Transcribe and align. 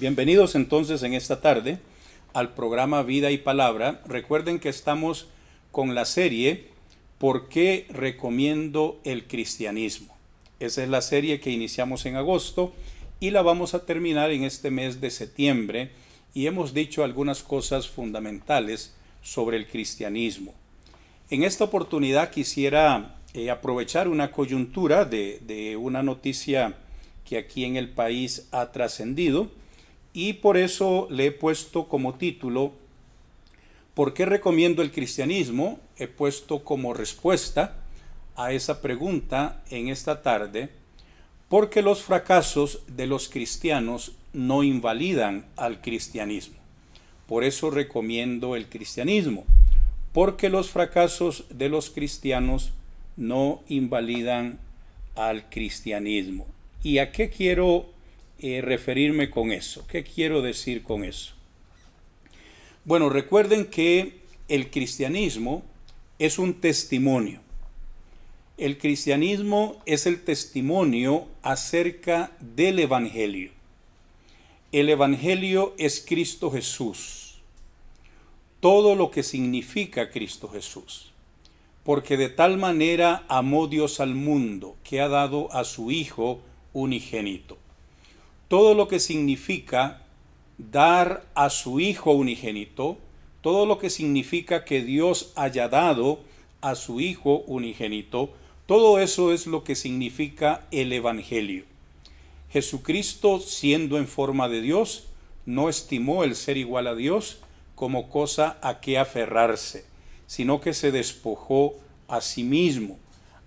Bienvenidos 0.00 0.54
entonces 0.54 1.02
en 1.02 1.12
esta 1.12 1.42
tarde 1.42 1.78
al 2.32 2.54
programa 2.54 3.02
Vida 3.02 3.32
y 3.32 3.36
Palabra. 3.36 4.00
Recuerden 4.06 4.58
que 4.58 4.70
estamos 4.70 5.28
con 5.72 5.94
la 5.94 6.06
serie 6.06 6.68
¿Por 7.18 7.50
qué 7.50 7.86
recomiendo 7.90 8.98
el 9.04 9.26
cristianismo? 9.26 10.16
Esa 10.58 10.82
es 10.82 10.88
la 10.88 11.02
serie 11.02 11.38
que 11.38 11.50
iniciamos 11.50 12.06
en 12.06 12.16
agosto 12.16 12.72
y 13.20 13.28
la 13.28 13.42
vamos 13.42 13.74
a 13.74 13.84
terminar 13.84 14.30
en 14.30 14.44
este 14.44 14.70
mes 14.70 15.02
de 15.02 15.10
septiembre 15.10 15.90
y 16.32 16.46
hemos 16.46 16.72
dicho 16.72 17.04
algunas 17.04 17.42
cosas 17.42 17.86
fundamentales 17.86 18.94
sobre 19.20 19.58
el 19.58 19.66
cristianismo. 19.66 20.54
En 21.28 21.42
esta 21.42 21.64
oportunidad 21.64 22.30
quisiera 22.30 23.16
eh, 23.34 23.50
aprovechar 23.50 24.08
una 24.08 24.32
coyuntura 24.32 25.04
de, 25.04 25.42
de 25.46 25.76
una 25.76 26.02
noticia 26.02 26.78
que 27.26 27.36
aquí 27.36 27.66
en 27.66 27.76
el 27.76 27.90
país 27.90 28.48
ha 28.50 28.72
trascendido 28.72 29.59
y 30.12 30.34
por 30.34 30.56
eso 30.56 31.06
le 31.10 31.26
he 31.26 31.32
puesto 31.32 31.88
como 31.88 32.14
título 32.14 32.72
¿Por 33.94 34.14
qué 34.14 34.24
recomiendo 34.24 34.82
el 34.82 34.92
cristianismo? 34.92 35.78
He 35.98 36.06
puesto 36.06 36.64
como 36.64 36.94
respuesta 36.94 37.76
a 38.36 38.52
esa 38.52 38.80
pregunta 38.80 39.62
en 39.68 39.88
esta 39.88 40.22
tarde 40.22 40.70
porque 41.50 41.82
los 41.82 42.02
fracasos 42.02 42.80
de 42.86 43.06
los 43.06 43.28
cristianos 43.28 44.12
no 44.32 44.62
invalidan 44.62 45.44
al 45.56 45.82
cristianismo. 45.82 46.56
Por 47.26 47.44
eso 47.44 47.70
recomiendo 47.70 48.56
el 48.56 48.68
cristianismo, 48.68 49.44
porque 50.12 50.48
los 50.48 50.70
fracasos 50.70 51.44
de 51.50 51.68
los 51.68 51.90
cristianos 51.90 52.72
no 53.16 53.62
invalidan 53.68 54.60
al 55.16 55.50
cristianismo. 55.50 56.46
¿Y 56.82 56.98
a 56.98 57.12
qué 57.12 57.28
quiero 57.28 57.89
eh, 58.42 58.60
referirme 58.62 59.30
con 59.30 59.52
eso? 59.52 59.86
¿Qué 59.86 60.02
quiero 60.02 60.42
decir 60.42 60.82
con 60.82 61.04
eso? 61.04 61.34
Bueno, 62.84 63.08
recuerden 63.08 63.66
que 63.66 64.20
el 64.48 64.70
cristianismo 64.70 65.62
es 66.18 66.38
un 66.38 66.54
testimonio. 66.54 67.40
El 68.58 68.78
cristianismo 68.78 69.80
es 69.86 70.06
el 70.06 70.22
testimonio 70.22 71.28
acerca 71.42 72.32
del 72.40 72.78
Evangelio. 72.78 73.52
El 74.72 74.88
Evangelio 74.88 75.74
es 75.78 76.04
Cristo 76.06 76.50
Jesús. 76.50 77.40
Todo 78.60 78.94
lo 78.96 79.10
que 79.10 79.22
significa 79.22 80.10
Cristo 80.10 80.48
Jesús. 80.48 81.12
Porque 81.84 82.16
de 82.16 82.28
tal 82.28 82.58
manera 82.58 83.24
amó 83.28 83.66
Dios 83.66 84.00
al 84.00 84.14
mundo 84.14 84.76
que 84.84 85.00
ha 85.00 85.08
dado 85.08 85.50
a 85.52 85.64
su 85.64 85.90
Hijo 85.90 86.40
unigénito. 86.72 87.59
Todo 88.50 88.74
lo 88.74 88.88
que 88.88 88.98
significa 88.98 90.02
dar 90.58 91.24
a 91.36 91.50
su 91.50 91.78
Hijo 91.78 92.10
unigénito, 92.10 92.98
todo 93.42 93.64
lo 93.64 93.78
que 93.78 93.90
significa 93.90 94.64
que 94.64 94.82
Dios 94.82 95.32
haya 95.36 95.68
dado 95.68 96.18
a 96.60 96.74
su 96.74 97.00
Hijo 97.00 97.44
unigénito, 97.46 98.32
todo 98.66 98.98
eso 98.98 99.32
es 99.32 99.46
lo 99.46 99.62
que 99.62 99.76
significa 99.76 100.66
el 100.72 100.92
Evangelio. 100.92 101.64
Jesucristo, 102.50 103.38
siendo 103.38 103.98
en 103.98 104.08
forma 104.08 104.48
de 104.48 104.62
Dios, 104.62 105.06
no 105.46 105.68
estimó 105.68 106.24
el 106.24 106.34
ser 106.34 106.56
igual 106.56 106.88
a 106.88 106.96
Dios 106.96 107.38
como 107.76 108.08
cosa 108.08 108.58
a 108.62 108.80
que 108.80 108.98
aferrarse, 108.98 109.84
sino 110.26 110.60
que 110.60 110.74
se 110.74 110.90
despojó 110.90 111.76
a 112.08 112.20
sí 112.20 112.42
mismo. 112.42 112.98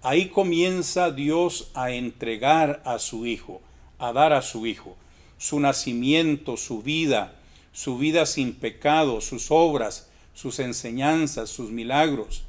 Ahí 0.01 0.29
comienza 0.29 1.11
Dios 1.11 1.71
a 1.73 1.91
entregar 1.91 2.81
a 2.85 2.99
su 2.99 3.25
Hijo, 3.25 3.59
a 4.07 4.13
dar 4.13 4.33
a 4.33 4.41
su 4.41 4.65
Hijo 4.65 4.95
su 5.43 5.59
nacimiento, 5.59 6.55
su 6.55 6.81
vida, 6.81 7.35
su 7.73 7.97
vida 7.97 8.25
sin 8.25 8.53
pecado, 8.53 9.19
sus 9.19 9.51
obras, 9.51 10.07
sus 10.33 10.59
enseñanzas, 10.59 11.49
sus 11.49 11.69
milagros, 11.69 12.43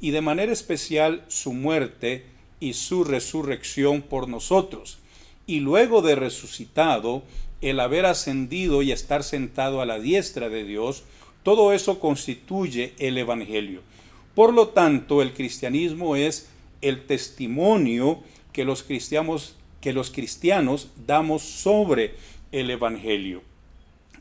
y 0.00 0.10
de 0.10 0.20
manera 0.20 0.52
especial 0.52 1.24
su 1.28 1.52
muerte 1.52 2.24
y 2.58 2.72
su 2.72 3.04
resurrección 3.04 4.02
por 4.02 4.28
nosotros. 4.28 4.98
Y 5.46 5.60
luego 5.60 6.02
de 6.02 6.16
resucitado, 6.16 7.22
el 7.60 7.78
haber 7.78 8.04
ascendido 8.04 8.82
y 8.82 8.90
estar 8.90 9.22
sentado 9.22 9.80
a 9.80 9.86
la 9.86 10.00
diestra 10.00 10.48
de 10.48 10.64
Dios, 10.64 11.04
todo 11.44 11.72
eso 11.72 12.00
constituye 12.00 12.94
el 12.98 13.16
Evangelio. 13.16 13.82
Por 14.34 14.52
lo 14.52 14.70
tanto, 14.70 15.22
el 15.22 15.34
cristianismo 15.34 16.16
es 16.16 16.48
el 16.82 17.06
testimonio 17.06 18.24
que 18.52 18.64
los 18.64 18.82
cristianos, 18.82 19.54
que 19.80 19.92
los 19.92 20.10
cristianos 20.10 20.88
damos 21.06 21.42
sobre 21.42 22.14
el 22.52 22.70
Evangelio. 22.70 23.42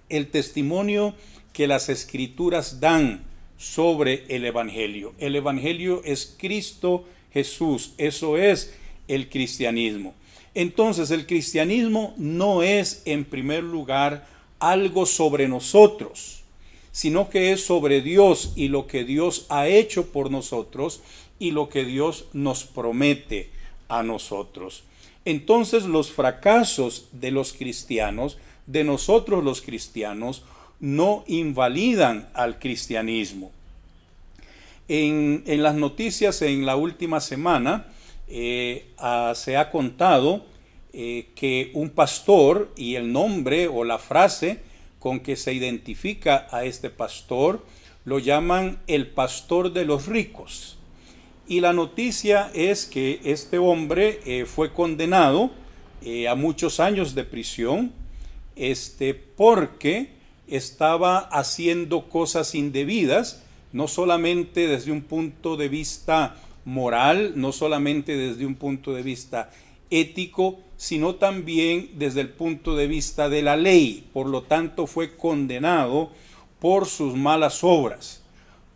El 0.10 0.28
testimonio 0.28 1.14
que 1.54 1.68
las 1.68 1.90
escrituras 1.90 2.80
dan 2.80 3.24
sobre 3.58 4.24
el 4.30 4.46
Evangelio. 4.46 5.14
El 5.20 5.36
Evangelio 5.36 6.02
es 6.06 6.36
Cristo 6.38 7.06
Jesús. 7.34 7.94
Eso 7.98 8.38
es 8.38 8.74
el 9.08 9.30
cristianismo. 9.30 10.14
Entonces 10.56 11.12
el 11.12 11.26
cristianismo 11.26 12.14
no 12.18 12.64
es 12.64 13.02
en 13.06 13.26
primer 13.26 13.64
lugar 13.64 14.28
algo 14.60 15.06
sobre 15.06 15.48
nosotros, 15.48 16.44
sino 16.92 17.30
que 17.30 17.52
es 17.52 17.64
sobre 17.64 18.02
Dios 18.02 18.54
y 18.56 18.68
lo 18.68 18.88
que 18.88 19.04
Dios 19.04 19.46
ha 19.50 19.68
hecho 19.68 20.12
por 20.12 20.32
nosotros 20.32 21.02
y 21.38 21.52
lo 21.52 21.70
que 21.70 21.86
Dios 21.86 22.26
nos 22.34 22.64
promete 22.64 23.50
a 23.88 24.04
nosotros. 24.04 24.84
Entonces 25.26 25.86
los 25.86 26.12
fracasos 26.12 27.10
de 27.12 27.32
los 27.32 27.54
cristianos, 27.54 28.38
de 28.66 28.84
nosotros 28.84 29.44
los 29.44 29.62
cristianos, 29.62 30.44
no 30.80 31.24
invalidan 31.28 32.30
al 32.34 32.60
cristianismo. 32.60 33.52
En, 34.88 35.44
las 35.46 35.76
noticias 35.76 36.42
en 36.42 36.66
la 36.66 36.76
última 36.76 37.20
semana 37.20 37.86
eh, 38.28 38.88
ah, 38.98 39.34
se 39.36 39.58
ha 39.58 39.70
contado 39.70 40.46
eh, 40.94 41.28
que 41.36 41.70
un 41.76 41.92
pastor 41.92 42.74
y 42.76 42.96
el 42.96 43.12
nombre 43.12 43.68
o 43.68 43.84
la 43.84 44.00
frase 44.00 44.60
con 44.98 45.20
que 45.20 45.36
se 45.36 45.54
identifica 45.54 46.48
a 46.50 46.66
este 46.66 46.90
pastor 46.90 47.64
lo 48.06 48.18
llaman 48.18 48.80
el 48.88 49.06
pastor 49.06 49.72
de 49.72 49.86
los 49.86 50.08
ricos. 50.08 50.79
Y 51.50 51.62
la 51.62 51.74
noticia 51.74 52.52
es 52.54 52.86
que 52.86 53.22
este 53.24 53.58
hombre 53.58 54.20
eh, 54.24 54.46
fue 54.46 54.72
condenado 54.72 55.50
eh, 56.04 56.28
a 56.28 56.36
muchos 56.36 56.80
años 56.80 57.16
de 57.16 57.24
prisión 57.24 57.92
este, 58.56 59.16
porque 59.16 60.12
estaba 60.48 61.18
haciendo 61.18 62.08
cosas 62.08 62.54
indebidas, 62.54 63.42
no 63.74 63.88
solamente 63.88 64.68
desde 64.68 64.92
un 64.92 65.02
punto 65.02 65.58
de 65.58 65.70
vista 65.70 66.36
moral, 66.66 67.34
no 67.36 67.52
solamente 67.52 68.16
desde 68.16 68.46
un 68.46 68.54
punto 68.54 68.94
de 68.94 69.02
vista 69.02 69.50
ético, 69.90 70.60
sino 70.78 71.16
también 71.16 71.90
desde 71.96 72.22
el 72.22 72.30
punto 72.30 72.76
de 72.76 72.86
vista 72.86 73.28
de 73.28 73.42
la 73.42 73.58
ley. 73.58 74.08
Por 74.14 74.28
lo 74.28 74.44
tanto, 74.44 74.86
fue 74.86 75.18
condenado 75.18 76.12
por 76.60 76.86
sus 76.86 77.16
malas 77.16 77.64
obras. 77.64 78.22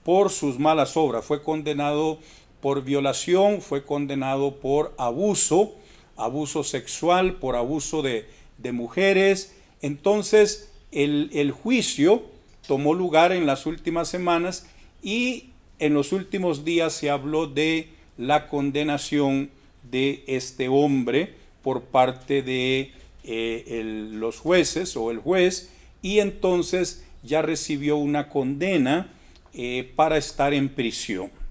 Por 0.03 0.31
sus 0.31 0.57
malas 0.57 0.97
obras. 0.97 1.23
Fue 1.23 1.43
condenado 1.43 2.17
por 2.63 2.85
violación, 2.85 3.61
fue 3.61 3.83
condenado 3.83 4.55
por 4.55 4.95
abuso, 4.97 5.75
abuso 6.15 6.63
sexual, 6.63 7.35
por 7.35 7.57
abuso 7.57 8.01
de, 8.01 8.25
mujeres. 8.71 9.53
Entonces, 9.81 10.71
el, 10.93 11.51
juicio 11.51 12.23
tomó 12.65 12.93
lugar 12.93 13.33
en 13.33 13.45
las 13.45 13.65
últimas 13.65 14.07
semanas 14.07 14.65
y 15.01 15.49
en 15.79 15.93
los 15.93 16.13
últimos 16.13 16.63
días 16.63 16.93
se 16.93 17.09
habló 17.09 17.47
de 17.47 17.89
la 18.17 18.47
condenación 18.47 19.49
de 19.91 20.23
este 20.27 20.69
hombre 20.69 21.33
por 21.63 21.81
parte 21.81 22.43
de 22.43 22.93
eh, 23.25 24.09
los 24.13 24.39
jueces 24.39 24.95
o 24.95 25.11
el 25.11 25.17
juez 25.17 25.69
y 26.01 26.19
entonces 26.19 27.03
ya 27.23 27.41
recibió 27.41 27.97
una 27.97 28.29
condena 28.29 29.11
eh, 29.53 29.91
para 29.97 30.15
estar 30.15 30.53
en 30.53 30.69
prisión. 30.69 31.42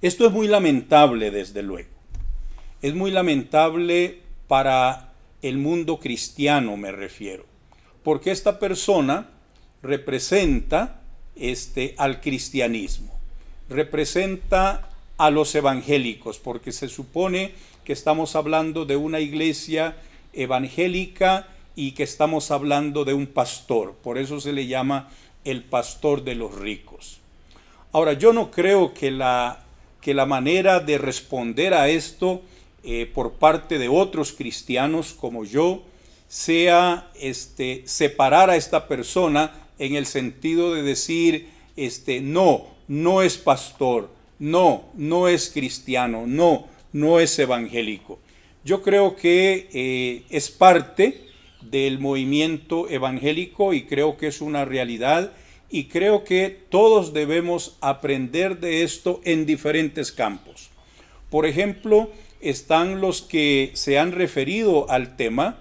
Esto 0.00 0.26
es 0.26 0.32
muy 0.32 0.46
lamentable, 0.46 1.32
desde 1.32 1.62
luego. 1.62 1.88
Es 2.82 2.94
muy 2.94 3.10
lamentable 3.10 4.20
para 4.46 5.12
el 5.42 5.58
mundo 5.58 5.98
cristiano, 5.98 6.76
me 6.76 6.92
refiero, 6.92 7.44
porque 8.04 8.30
esta 8.30 8.60
persona 8.60 9.28
representa 9.82 11.00
este, 11.34 11.94
al 11.98 12.20
cristianismo, 12.20 13.18
representa 13.68 14.88
a 15.16 15.30
los 15.30 15.54
evangélicos, 15.56 16.38
porque 16.38 16.70
se 16.70 16.88
supone 16.88 17.52
que 17.84 17.92
estamos 17.92 18.36
hablando 18.36 18.84
de 18.84 18.96
una 18.96 19.18
iglesia 19.18 19.96
evangélica 20.32 21.48
y 21.74 21.92
que 21.92 22.04
estamos 22.04 22.52
hablando 22.52 23.04
de 23.04 23.14
un 23.14 23.26
pastor, 23.26 23.94
por 23.94 24.16
eso 24.18 24.40
se 24.40 24.52
le 24.52 24.68
llama 24.68 25.08
el 25.44 25.64
pastor 25.64 26.22
de 26.22 26.36
los 26.36 26.54
ricos. 26.54 27.18
Ahora, 27.92 28.12
yo 28.12 28.32
no 28.32 28.50
creo 28.50 28.94
que 28.94 29.10
la 29.10 29.64
que 30.00 30.14
la 30.14 30.26
manera 30.26 30.80
de 30.80 30.98
responder 30.98 31.74
a 31.74 31.88
esto 31.88 32.42
eh, 32.84 33.10
por 33.12 33.32
parte 33.32 33.78
de 33.78 33.88
otros 33.88 34.32
cristianos 34.32 35.12
como 35.12 35.44
yo 35.44 35.82
sea 36.28 37.10
este, 37.18 37.82
separar 37.86 38.50
a 38.50 38.56
esta 38.56 38.86
persona 38.86 39.68
en 39.78 39.94
el 39.94 40.06
sentido 40.06 40.74
de 40.74 40.82
decir, 40.82 41.48
este, 41.76 42.20
no, 42.20 42.66
no 42.86 43.22
es 43.22 43.38
pastor, 43.38 44.10
no, 44.38 44.84
no 44.94 45.28
es 45.28 45.50
cristiano, 45.50 46.24
no, 46.26 46.66
no 46.92 47.20
es 47.20 47.38
evangélico. 47.38 48.18
Yo 48.64 48.82
creo 48.82 49.16
que 49.16 49.68
eh, 49.72 50.24
es 50.30 50.50
parte 50.50 51.28
del 51.62 51.98
movimiento 51.98 52.88
evangélico 52.88 53.72
y 53.72 53.84
creo 53.84 54.16
que 54.16 54.28
es 54.28 54.40
una 54.40 54.64
realidad 54.64 55.32
y 55.70 55.84
creo 55.84 56.24
que 56.24 56.48
todos 56.70 57.12
debemos 57.12 57.76
aprender 57.80 58.60
de 58.60 58.82
esto 58.82 59.20
en 59.24 59.46
diferentes 59.46 60.12
campos. 60.12 60.70
Por 61.30 61.46
ejemplo, 61.46 62.10
están 62.40 63.00
los 63.00 63.22
que 63.22 63.72
se 63.74 63.98
han 63.98 64.12
referido 64.12 64.90
al 64.90 65.16
tema, 65.16 65.60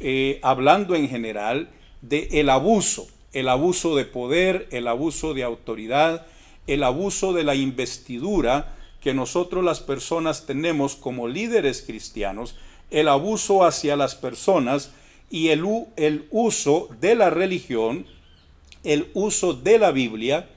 eh, 0.00 0.38
hablando 0.42 0.94
en 0.94 1.08
general 1.08 1.68
de 2.02 2.28
el 2.32 2.48
abuso, 2.48 3.08
el 3.32 3.48
abuso 3.48 3.96
de 3.96 4.04
poder, 4.04 4.68
el 4.70 4.86
abuso 4.86 5.34
de 5.34 5.42
autoridad, 5.42 6.26
el 6.66 6.82
abuso 6.84 7.32
de 7.32 7.44
la 7.44 7.54
investidura 7.54 8.74
que 9.00 9.14
nosotros 9.14 9.64
las 9.64 9.80
personas 9.80 10.46
tenemos 10.46 10.96
como 10.96 11.28
líderes 11.28 11.82
cristianos, 11.82 12.56
el 12.90 13.08
abuso 13.08 13.64
hacia 13.64 13.96
las 13.96 14.14
personas 14.14 14.92
y 15.30 15.48
el, 15.48 15.64
el 15.96 16.26
uso 16.30 16.88
de 17.00 17.14
la 17.14 17.30
religión, 17.30 18.06
el 18.84 19.10
uso 19.14 19.54
de 19.54 19.78
la 19.78 19.90
Biblia, 19.90 20.48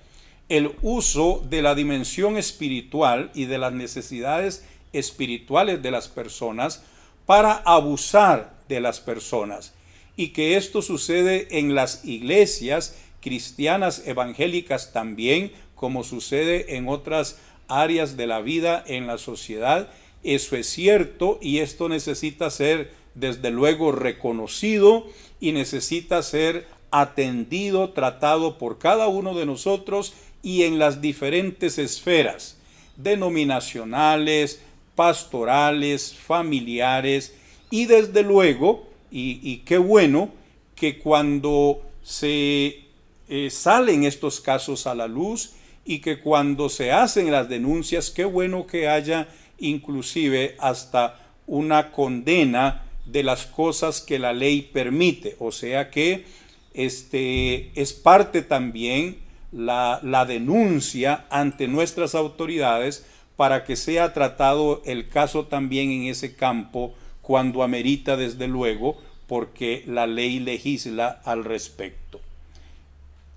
el 0.50 0.72
uso 0.82 1.44
de 1.50 1.62
la 1.62 1.76
dimensión 1.76 2.38
espiritual 2.38 3.32
y 3.34 3.46
de 3.46 3.58
las 3.58 3.74
necesidades 3.74 4.66
espirituales 4.94 5.82
de 5.82 5.92
las 5.92 6.08
personas 6.08 6.84
para 7.26 7.54
abusar 7.54 8.60
de 8.68 8.82
las 8.82 9.00
personas. 9.00 9.74
Y 10.18 10.30
que 10.30 10.58
esto 10.58 10.82
sucede 10.82 11.48
en 11.58 11.74
las 11.74 12.04
iglesias 12.06 12.98
cristianas 13.22 14.04
evangélicas 14.06 14.92
también, 14.92 15.52
como 15.76 16.04
sucede 16.04 16.76
en 16.76 16.90
otras 16.90 17.40
áreas 17.68 18.18
de 18.18 18.28
la 18.28 18.42
vida 18.42 18.84
en 18.86 19.08
la 19.08 19.18
sociedad. 19.18 19.90
Eso 20.24 20.56
es 20.56 20.68
cierto 20.68 21.40
y 21.42 21.60
esto 21.60 21.88
necesita 21.88 22.50
ser 22.50 22.92
desde 23.16 23.52
luego 23.52 23.92
reconocido 23.92 25.08
y 25.40 25.54
necesita 25.54 26.22
ser 26.22 26.68
atendido, 26.92 27.90
tratado 27.92 28.58
por 28.58 28.78
cada 28.78 29.08
uno 29.08 29.34
de 29.34 29.46
nosotros 29.46 30.14
y 30.44 30.64
en 30.64 30.80
las 30.80 31.02
diferentes 31.02 31.78
esferas 31.78 32.58
denominacionales, 32.98 34.62
pastorales, 34.96 36.14
familiares 36.14 37.34
y 37.70 37.86
desde 37.86 38.24
luego, 38.24 38.88
y, 39.10 39.58
qué 39.66 39.78
bueno, 39.78 40.30
que 40.76 40.98
cuando 40.98 41.82
se 42.04 42.86
eh, 43.30 43.50
salen 43.50 44.04
estos 44.04 44.40
casos 44.40 44.88
a 44.88 44.96
la 44.96 45.08
luz 45.08 45.54
y 45.86 46.00
que 46.00 46.20
cuando 46.20 46.70
se 46.70 46.92
hacen 46.92 47.32
las 47.32 47.50
denuncias, 47.50 48.10
qué 48.10 48.26
bueno 48.26 48.68
que 48.68 48.88
haya 48.88 49.28
inclusive 49.58 50.56
hasta 50.60 51.20
una 51.48 51.92
condena 51.92 52.84
de 53.06 53.24
las 53.24 53.46
cosas 53.46 54.02
que 54.02 54.20
la 54.20 54.34
ley 54.34 54.62
permite. 54.62 55.36
O 55.40 55.52
sea 55.52 55.90
que 55.90 56.26
este, 56.74 57.72
es 57.80 57.94
parte 57.94 58.42
también 58.42 59.18
la, 59.52 60.26
denuncia 60.28 61.26
ante 61.30 61.68
nuestras 61.68 62.16
autoridades 62.16 63.06
para 63.36 63.64
que 63.64 63.76
sea 63.76 64.14
tratado 64.14 64.82
el 64.86 65.10
caso 65.10 65.46
también 65.46 65.92
en 65.92 66.04
ese 66.04 66.36
campo 66.36 66.94
cuando 67.22 67.64
amerita 67.64 68.18
desde 68.18 68.48
luego, 68.48 68.98
porque 69.28 69.84
la 69.88 70.08
ley 70.08 70.40
legisla 70.40 71.22
al 71.24 71.44
respecto. 71.44 72.20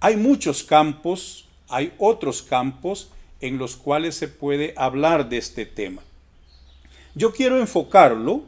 Hay 0.01 0.17
muchos 0.17 0.65
campos, 0.65 1.47
hay 1.69 1.93
otros 1.99 2.43
campos 2.43 3.11
en 3.41 3.59
los 3.59 3.77
cuales 3.77 4.15
se 4.15 4.29
puede 4.29 4.75
hablar 4.77 5.29
de 5.29 5.39
este 5.39 5.67
tema. 5.67 6.03
Yo 7.15 7.33
quiero 7.33 7.59
enfocarlo 7.61 8.43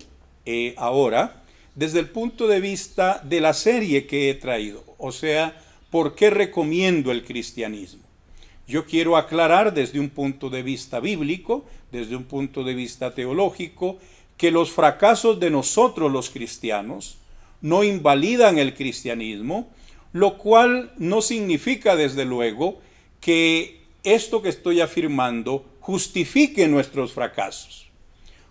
eh, 0.45 0.75
ahora 0.77 1.45
desde 1.77 2.01
el 2.01 2.09
punto 2.09 2.49
de 2.49 2.59
vista 2.59 3.21
de 3.23 3.41
la 3.41 3.53
serie 3.53 4.07
que 4.07 4.31
he 4.31 4.35
traído, 4.35 4.83
o 4.99 5.13
sea, 5.13 5.63
¿por 5.91 6.15
qué 6.15 6.31
recomiendo 6.31 7.13
el 7.13 7.23
cristianismo? 7.23 8.03
Yo 8.67 8.87
quiero 8.87 9.17
aclarar 9.17 9.73
desde 9.73 10.01
un 10.01 10.09
punto 10.09 10.51
de 10.51 10.63
vista 10.63 10.99
bíblico, 10.99 11.67
desde 11.93 12.17
un 12.17 12.25
punto 12.25 12.65
de 12.65 12.75
vista 12.75 13.15
teológico, 13.15 13.99
que 14.37 14.51
los 14.51 14.73
fracasos 14.73 15.39
de 15.39 15.51
nosotros 15.51 16.11
los 16.11 16.31
cristianos 16.31 17.19
no 17.61 17.85
invalidan 17.85 18.59
el 18.59 18.75
cristianismo, 18.75 19.69
lo 20.13 20.39
cual 20.39 20.93
no 20.97 21.21
significa 21.21 21.95
desde 21.95 22.25
luego 22.25 22.81
que 23.21 23.83
esto 24.03 24.41
que 24.41 24.49
estoy 24.49 24.81
afirmando 24.81 25.65
justifique 25.81 26.69
nuestros 26.69 27.13
fracasos, 27.13 27.89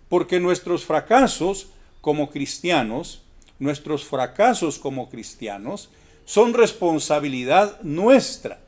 porque 0.08 0.38
nuestros 0.38 0.84
fracasos 0.84 1.68
como 2.06 2.30
cristianos, 2.30 3.24
nuestros 3.58 4.04
fracasos 4.04 4.78
como 4.78 5.10
cristianos, 5.10 5.90
son 6.24 6.54
responsabilidad 6.54 7.80
nuestra. 7.82 8.60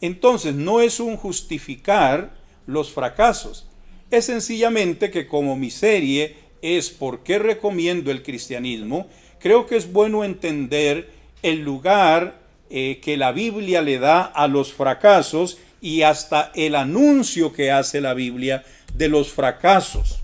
Entonces 0.00 0.56
no 0.56 0.80
es 0.80 0.98
un 0.98 1.16
justificar 1.16 2.34
los 2.66 2.90
fracasos, 2.90 3.68
es 4.10 4.24
sencillamente 4.24 5.12
que 5.12 5.28
como 5.28 5.54
mi 5.54 5.70
serie 5.70 6.34
es 6.60 6.90
por 6.90 7.22
qué 7.22 7.38
recomiendo 7.38 8.10
el 8.10 8.24
cristianismo, 8.24 9.06
creo 9.38 9.68
que 9.68 9.76
es 9.76 9.92
bueno 9.92 10.24
entender 10.24 11.08
el 11.44 11.60
lugar 11.60 12.40
eh, 12.68 12.98
que 13.00 13.16
la 13.16 13.30
Biblia 13.30 13.80
le 13.80 14.00
da 14.00 14.22
a 14.22 14.48
los 14.48 14.72
fracasos 14.72 15.58
y 15.80 16.02
hasta 16.02 16.50
el 16.56 16.74
anuncio 16.74 17.52
que 17.52 17.70
hace 17.70 18.00
la 18.00 18.14
Biblia 18.14 18.64
de 18.92 19.08
los 19.08 19.32
fracasos. 19.32 20.18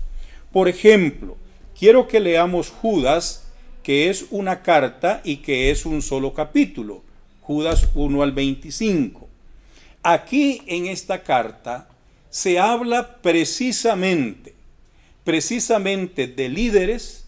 Por 0.51 0.67
ejemplo, 0.67 1.37
quiero 1.79 2.09
que 2.09 2.19
leamos 2.19 2.69
Judas, 2.69 3.45
que 3.83 4.09
es 4.09 4.25
una 4.31 4.61
carta 4.61 5.21
y 5.23 5.37
que 5.37 5.71
es 5.71 5.85
un 5.85 6.01
solo 6.01 6.33
capítulo, 6.33 7.03
Judas 7.41 7.87
1 7.95 8.21
al 8.21 8.33
25. 8.33 9.29
Aquí 10.03 10.61
en 10.67 10.87
esta 10.87 11.23
carta 11.23 11.87
se 12.29 12.59
habla 12.59 13.21
precisamente, 13.21 14.53
precisamente 15.23 16.27
de 16.27 16.49
líderes, 16.49 17.25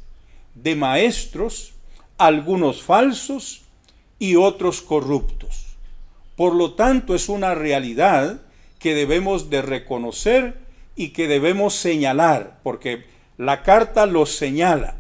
de 0.54 0.76
maestros, 0.76 1.74
algunos 2.18 2.84
falsos 2.84 3.62
y 4.20 4.36
otros 4.36 4.82
corruptos. 4.82 5.78
Por 6.36 6.56
lo 6.56 6.74
tanto, 6.74 7.16
es 7.16 7.30
una 7.30 7.56
realidad 7.56 8.42
que 8.80 8.94
debemos 8.96 9.50
de 9.50 9.62
reconocer 9.62 10.58
y 10.96 11.10
que 11.10 11.28
debemos 11.28 11.74
señalar, 11.74 12.60
porque 12.64 13.06
la 13.42 13.64
carta 13.64 14.06
los 14.06 14.36
señala. 14.36 14.98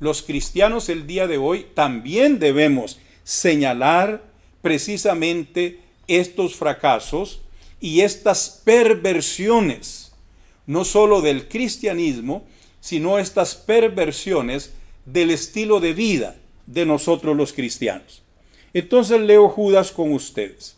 Los 0.00 0.22
cristianos 0.22 0.88
el 0.88 1.06
día 1.06 1.28
de 1.28 1.38
hoy 1.38 1.64
también 1.74 2.40
debemos 2.40 2.98
señalar 3.22 4.20
precisamente 4.62 5.78
estos 6.08 6.56
fracasos 6.56 7.42
y 7.80 8.00
estas 8.00 8.60
perversiones, 8.64 10.12
no 10.66 10.84
solo 10.84 11.20
del 11.20 11.46
cristianismo, 11.46 12.42
sino 12.80 13.20
estas 13.20 13.54
perversiones 13.54 14.72
del 15.06 15.30
estilo 15.30 15.78
de 15.78 15.92
vida 15.92 16.34
de 16.66 16.86
nosotros 16.86 17.36
los 17.36 17.52
cristianos. 17.52 18.24
Entonces 18.72 19.20
leo 19.20 19.48
Judas 19.48 19.92
con 19.92 20.12
ustedes. 20.12 20.76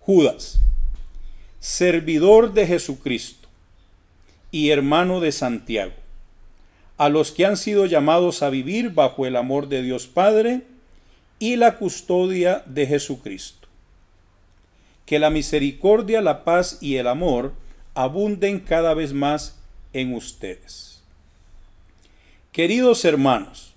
Judas, 0.00 0.60
servidor 1.60 2.52
de 2.52 2.66
Jesucristo 2.66 3.48
y 4.50 4.68
hermano 4.68 5.20
de 5.20 5.32
Santiago 5.32 5.99
a 7.00 7.08
los 7.08 7.32
que 7.32 7.46
han 7.46 7.56
sido 7.56 7.86
llamados 7.86 8.42
a 8.42 8.50
vivir 8.50 8.90
bajo 8.90 9.24
el 9.24 9.36
amor 9.36 9.70
de 9.70 9.82
Dios 9.82 10.06
Padre 10.06 10.64
y 11.38 11.56
la 11.56 11.78
custodia 11.78 12.62
de 12.66 12.86
Jesucristo. 12.86 13.68
Que 15.06 15.18
la 15.18 15.30
misericordia, 15.30 16.20
la 16.20 16.44
paz 16.44 16.76
y 16.82 16.96
el 16.96 17.06
amor 17.06 17.54
abunden 17.94 18.60
cada 18.60 18.92
vez 18.92 19.14
más 19.14 19.58
en 19.94 20.12
ustedes. 20.12 21.00
Queridos 22.52 23.06
hermanos, 23.06 23.72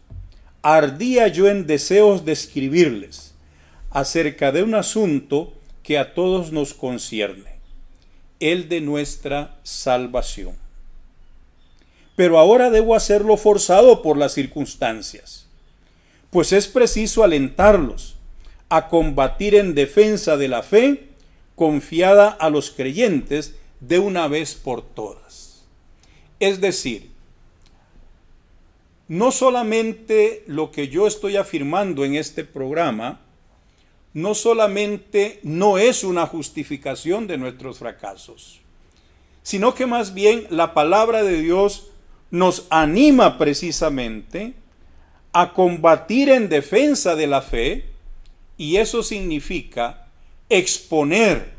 ardía 0.61 1.29
yo 1.29 1.47
en 1.47 1.65
deseos 1.65 2.25
de 2.25 2.33
escribirles 2.33 3.35
acerca 3.89 4.51
de 4.51 4.63
un 4.63 4.75
asunto 4.75 5.53
que 5.81 5.97
a 5.97 6.13
todos 6.13 6.51
nos 6.51 6.73
concierne, 6.73 7.55
el 8.41 8.67
de 8.67 8.81
nuestra 8.81 9.55
salvación 9.63 10.61
pero 12.15 12.37
ahora 12.37 12.69
debo 12.69 12.95
hacerlo 12.95 13.37
forzado 13.37 14.01
por 14.01 14.17
las 14.17 14.33
circunstancias, 14.33 15.47
pues 16.29 16.51
es 16.51 16.67
preciso 16.67 17.23
alentarlos 17.23 18.15
a 18.69 18.87
combatir 18.87 19.55
en 19.55 19.75
defensa 19.75 20.37
de 20.37 20.47
la 20.47 20.63
fe 20.63 21.09
confiada 21.55 22.29
a 22.29 22.49
los 22.49 22.71
creyentes 22.71 23.55
de 23.79 23.99
una 23.99 24.27
vez 24.27 24.55
por 24.55 24.81
todas. 24.81 25.63
Es 26.39 26.59
decir, 26.59 27.11
no 29.07 29.31
solamente 29.31 30.43
lo 30.47 30.71
que 30.71 30.87
yo 30.87 31.07
estoy 31.07 31.37
afirmando 31.37 32.05
en 32.05 32.15
este 32.15 32.43
programa, 32.43 33.21
no 34.13 34.35
solamente 34.35 35.39
no 35.43 35.77
es 35.77 36.03
una 36.03 36.25
justificación 36.25 37.27
de 37.27 37.37
nuestros 37.37 37.79
fracasos, 37.79 38.61
sino 39.41 39.73
que 39.75 39.85
más 39.85 40.13
bien 40.13 40.47
la 40.49 40.73
palabra 40.73 41.23
de 41.23 41.41
Dios 41.41 41.92
nos 42.33 42.65
anima 42.71 43.37
precisamente 43.37 44.55
a 45.33 45.53
combatir 45.53 46.29
en 46.29 46.49
defensa 46.49 47.15
de 47.15 47.27
la 47.27 47.43
fe 47.43 47.85
y 48.57 48.77
eso 48.77 49.03
significa 49.03 50.07
exponer 50.49 51.53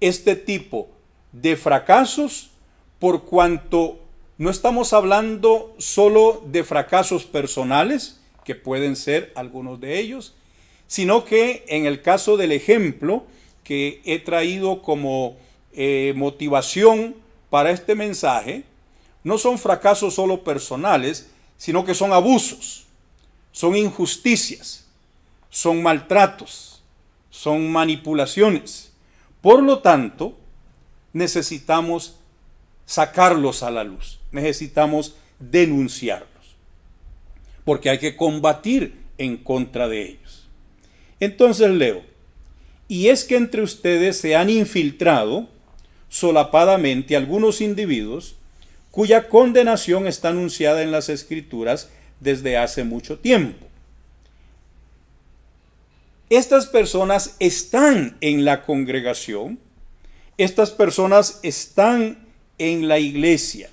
este 0.00 0.36
tipo 0.36 0.88
de 1.32 1.56
fracasos 1.56 2.50
por 3.00 3.24
cuanto 3.24 3.98
no 4.38 4.48
estamos 4.48 4.92
hablando 4.92 5.74
solo 5.78 6.40
de 6.46 6.62
fracasos 6.62 7.24
personales, 7.24 8.20
que 8.44 8.54
pueden 8.54 8.94
ser 8.94 9.32
algunos 9.34 9.80
de 9.80 9.98
ellos, 9.98 10.36
sino 10.86 11.24
que 11.24 11.64
en 11.66 11.84
el 11.84 12.00
caso 12.00 12.36
del 12.36 12.52
ejemplo 12.52 13.24
que 13.64 14.02
he 14.04 14.20
traído 14.20 14.82
como 14.82 15.36
eh, 15.72 16.12
motivación 16.14 17.16
para 17.50 17.72
este 17.72 17.96
mensaje, 17.96 18.62
no 19.26 19.38
son 19.38 19.58
fracasos 19.58 20.14
solo 20.14 20.44
personales, 20.44 21.28
sino 21.56 21.84
que 21.84 21.96
son 21.96 22.12
abusos, 22.12 22.86
son 23.50 23.74
injusticias, 23.74 24.86
son 25.50 25.82
maltratos, 25.82 26.80
son 27.28 27.72
manipulaciones. 27.72 28.92
Por 29.40 29.64
lo 29.64 29.80
tanto, 29.80 30.38
necesitamos 31.12 32.20
sacarlos 32.84 33.64
a 33.64 33.72
la 33.72 33.82
luz, 33.82 34.20
necesitamos 34.30 35.16
denunciarlos, 35.40 36.54
porque 37.64 37.90
hay 37.90 37.98
que 37.98 38.14
combatir 38.14 39.06
en 39.18 39.38
contra 39.38 39.88
de 39.88 40.08
ellos. 40.08 40.46
Entonces 41.18 41.68
leo, 41.68 42.04
y 42.86 43.08
es 43.08 43.24
que 43.24 43.34
entre 43.34 43.62
ustedes 43.62 44.20
se 44.20 44.36
han 44.36 44.50
infiltrado 44.50 45.48
solapadamente 46.08 47.16
algunos 47.16 47.60
individuos 47.60 48.35
cuya 48.96 49.28
condenación 49.28 50.06
está 50.06 50.30
anunciada 50.30 50.82
en 50.82 50.90
las 50.90 51.10
escrituras 51.10 51.90
desde 52.18 52.56
hace 52.56 52.82
mucho 52.82 53.18
tiempo. 53.18 53.66
Estas 56.30 56.64
personas 56.64 57.36
están 57.38 58.16
en 58.22 58.46
la 58.46 58.62
congregación, 58.62 59.58
estas 60.38 60.70
personas 60.70 61.40
están 61.42 62.26
en 62.56 62.88
la 62.88 62.98
iglesia. 62.98 63.68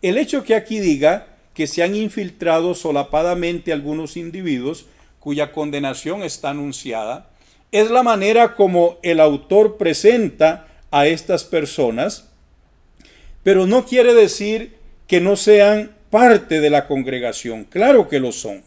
El 0.00 0.16
hecho 0.16 0.42
que 0.44 0.54
aquí 0.54 0.80
diga 0.80 1.26
que 1.52 1.66
se 1.66 1.82
han 1.82 1.94
infiltrado 1.94 2.74
solapadamente 2.74 3.70
algunos 3.70 4.16
individuos 4.16 4.86
cuya 5.20 5.52
condenación 5.52 6.22
está 6.22 6.48
anunciada, 6.48 7.28
es 7.70 7.90
la 7.90 8.02
manera 8.02 8.54
como 8.54 8.96
el 9.02 9.20
autor 9.20 9.76
presenta 9.76 10.68
a 10.90 11.06
estas 11.06 11.44
personas, 11.44 12.27
pero 13.48 13.66
no 13.66 13.86
quiere 13.86 14.12
decir 14.12 14.74
que 15.06 15.22
no 15.22 15.34
sean 15.34 15.92
parte 16.10 16.60
de 16.60 16.68
la 16.68 16.86
congregación, 16.86 17.64
claro 17.64 18.06
que 18.06 18.20
lo 18.20 18.30
son. 18.30 18.62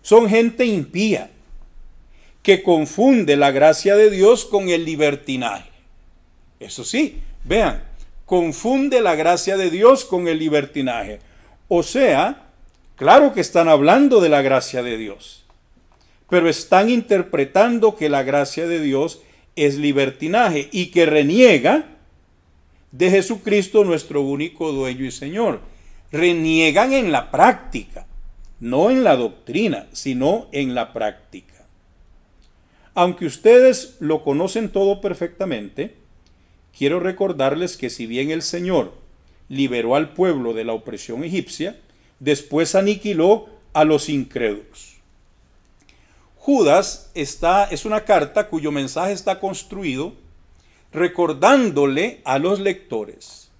Son 0.00 0.28
gente 0.28 0.66
impía, 0.66 1.30
que 2.42 2.64
confunde 2.64 3.36
la 3.36 3.52
gracia 3.52 3.94
de 3.94 4.10
Dios 4.10 4.44
con 4.44 4.70
el 4.70 4.84
libertinaje. 4.84 5.70
Eso 6.58 6.82
sí, 6.82 7.20
vean, 7.44 7.84
confunde 8.26 9.00
la 9.00 9.14
gracia 9.14 9.56
de 9.56 9.70
Dios 9.70 10.04
con 10.04 10.26
el 10.26 10.40
libertinaje. 10.40 11.20
O 11.68 11.84
sea, 11.84 12.48
claro 12.96 13.32
que 13.32 13.40
están 13.40 13.68
hablando 13.68 14.20
de 14.20 14.30
la 14.30 14.42
gracia 14.42 14.82
de 14.82 14.96
Dios, 14.98 15.44
pero 16.28 16.48
están 16.48 16.90
interpretando 16.90 17.94
que 17.94 18.08
la 18.08 18.24
gracia 18.24 18.66
de 18.66 18.80
Dios 18.80 19.20
es 19.54 19.76
libertinaje 19.76 20.68
y 20.72 20.86
que 20.86 21.06
reniega 21.06 21.92
de 22.92 23.10
Jesucristo 23.10 23.84
nuestro 23.84 24.22
único 24.22 24.70
dueño 24.70 25.04
y 25.04 25.10
Señor. 25.10 25.60
Reniegan 26.12 26.92
en 26.92 27.10
la 27.10 27.30
práctica, 27.30 28.06
no 28.60 28.90
en 28.90 29.02
la 29.02 29.16
doctrina, 29.16 29.86
sino 29.92 30.46
en 30.52 30.74
la 30.74 30.92
práctica. 30.92 31.66
Aunque 32.94 33.24
ustedes 33.24 33.96
lo 34.00 34.22
conocen 34.22 34.68
todo 34.68 35.00
perfectamente, 35.00 35.94
quiero 36.76 37.00
recordarles 37.00 37.78
que 37.78 37.88
si 37.88 38.06
bien 38.06 38.30
el 38.30 38.42
Señor 38.42 38.92
liberó 39.48 39.96
al 39.96 40.12
pueblo 40.12 40.52
de 40.52 40.64
la 40.64 40.74
opresión 40.74 41.24
egipcia, 41.24 41.80
después 42.20 42.74
aniquiló 42.74 43.48
a 43.72 43.84
los 43.84 44.10
incrédulos. 44.10 44.96
Judas 46.36 47.10
está, 47.14 47.64
es 47.64 47.84
una 47.84 48.04
carta 48.04 48.48
cuyo 48.48 48.70
mensaje 48.70 49.12
está 49.12 49.40
construido 49.40 50.14
recordándole 50.92 52.20
a 52.24 52.38
los 52.38 52.60
lectores 52.60 53.50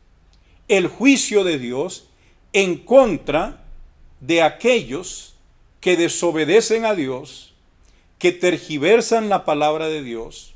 el 0.68 0.86
juicio 0.86 1.44
de 1.44 1.58
Dios 1.58 2.08
en 2.52 2.76
contra 2.78 3.64
de 4.20 4.42
aquellos 4.42 5.34
que 5.80 5.96
desobedecen 5.96 6.84
a 6.84 6.94
Dios, 6.94 7.54
que 8.18 8.32
tergiversan 8.32 9.28
la 9.28 9.44
palabra 9.44 9.88
de 9.88 10.02
Dios, 10.02 10.54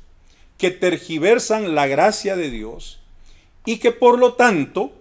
que 0.57 0.71
tergiversan 0.71 1.75
la 1.75 1.85
gracia 1.87 2.35
de 2.35 2.49
Dios 2.49 2.99
y 3.65 3.77
que 3.77 3.91
por 3.91 4.17
lo 4.17 4.33
tanto 4.33 4.93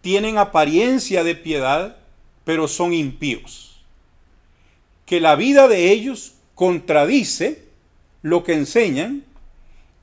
tienen 0.00 0.38
apariencia 0.38 1.24
de 1.24 1.34
piedad, 1.34 1.96
pero 2.44 2.68
son 2.68 2.92
impíos. 2.92 3.82
Que 5.06 5.20
la 5.20 5.34
vida 5.34 5.66
de 5.66 5.90
ellos 5.90 6.34
contradice 6.54 7.64
lo 8.22 8.44
que 8.44 8.54
enseñan 8.54 9.24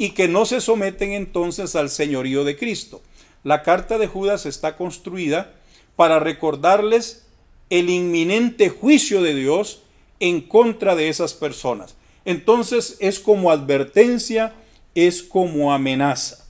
y 0.01 0.13
que 0.13 0.27
no 0.27 0.48
se 0.48 0.62
someten 0.62 1.12
entonces 1.12 1.75
al 1.75 1.91
señorío 1.91 2.43
de 2.43 2.58
Cristo. 2.58 3.03
La 3.43 3.62
carta 3.62 4.00
de 4.00 4.08
Judas 4.08 4.48
está 4.48 4.75
construida 4.75 5.53
para 5.96 6.17
recordarles 6.20 7.27
el 7.70 7.88
inminente 7.88 8.70
juicio 8.70 9.22
de 9.22 9.36
Dios 9.36 9.84
en 10.20 10.41
contra 10.41 10.96
de 10.96 11.08
esas 11.08 11.36
personas. 11.36 11.98
Entonces 12.25 12.98
es 13.00 13.20
como 13.20 13.51
advertencia, 13.51 14.55
es 14.96 15.22
como 15.22 15.72
amenaza. 15.72 16.48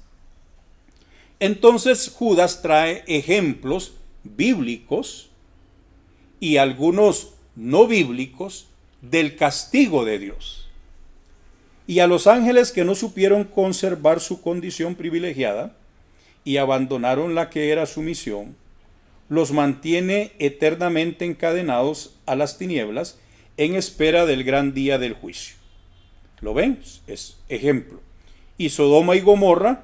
Entonces 1.41 2.10
Judas 2.15 2.62
trae 2.62 3.03
ejemplos 3.05 3.96
bíblicos 4.24 5.29
y 6.39 6.55
algunos 6.55 7.34
no 7.58 7.86
bíblicos 7.86 8.67
del 9.01 9.36
castigo 9.36 10.05
de 10.05 10.20
Dios. 10.20 10.61
Y 11.91 12.00
a 12.00 12.07
los 12.07 12.25
ángeles 12.25 12.71
que 12.71 12.86
no 12.86 12.95
supieron 12.95 13.43
conservar 13.43 14.21
su 14.21 14.41
condición 14.41 14.95
privilegiada 14.95 15.75
y 16.45 16.55
abandonaron 16.55 17.36
la 17.36 17.50
que 17.50 17.69
era 17.69 17.86
su 17.86 18.01
misión, 18.01 18.55
los 19.27 19.51
mantiene 19.51 20.31
eternamente 20.39 21.25
encadenados 21.25 22.15
a 22.25 22.38
las 22.38 22.57
tinieblas 22.57 23.19
en 23.57 23.75
espera 23.75 24.25
del 24.25 24.45
gran 24.45 24.74
día 24.74 25.00
del 25.00 25.15
juicio. 25.15 25.57
¿Lo 26.39 26.53
ven? 26.53 26.79
Es 27.07 27.39
ejemplo. 27.50 28.00
Y 28.57 28.69
Sodoma 28.69 29.17
y 29.17 29.19
Gomorra, 29.19 29.83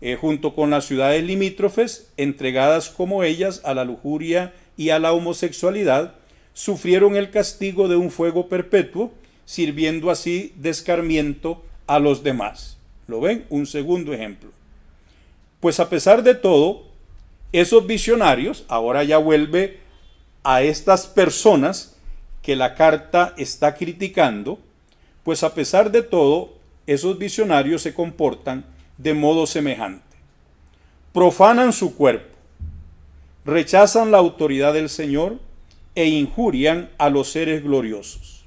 eh, 0.00 0.16
junto 0.20 0.56
con 0.56 0.70
las 0.70 0.86
ciudades 0.86 1.22
limítrofes, 1.22 2.10
entregadas 2.16 2.90
como 2.90 3.22
ellas 3.22 3.60
a 3.62 3.74
la 3.74 3.84
lujuria 3.84 4.54
y 4.76 4.90
a 4.90 4.98
la 4.98 5.12
homosexualidad, 5.12 6.16
sufrieron 6.52 7.14
el 7.14 7.30
castigo 7.30 7.86
de 7.86 7.94
un 7.94 8.10
fuego 8.10 8.48
perpetuo, 8.48 9.12
sirviendo 9.50 10.12
así 10.12 10.52
de 10.54 10.70
escarmiento 10.70 11.60
a 11.88 11.98
los 11.98 12.22
demás. 12.22 12.78
¿Lo 13.08 13.20
ven? 13.20 13.46
Un 13.50 13.66
segundo 13.66 14.12
ejemplo. 14.12 14.50
Pues 15.58 15.80
a 15.80 15.88
pesar 15.88 16.22
de 16.22 16.36
todo, 16.36 16.84
esos 17.50 17.84
visionarios, 17.84 18.64
ahora 18.68 19.02
ya 19.02 19.18
vuelve 19.18 19.80
a 20.44 20.62
estas 20.62 21.08
personas 21.08 21.96
que 22.42 22.54
la 22.54 22.76
carta 22.76 23.34
está 23.38 23.74
criticando, 23.74 24.60
pues 25.24 25.42
a 25.42 25.52
pesar 25.52 25.90
de 25.90 26.04
todo, 26.04 26.52
esos 26.86 27.18
visionarios 27.18 27.82
se 27.82 27.92
comportan 27.92 28.64
de 28.98 29.14
modo 29.14 29.48
semejante. 29.48 30.16
Profanan 31.12 31.72
su 31.72 31.96
cuerpo, 31.96 32.36
rechazan 33.44 34.12
la 34.12 34.18
autoridad 34.18 34.74
del 34.74 34.88
Señor, 34.88 35.40
e 35.96 36.06
injurian 36.06 36.88
a 36.98 37.10
los 37.10 37.32
seres 37.32 37.64
gloriosos. 37.64 38.39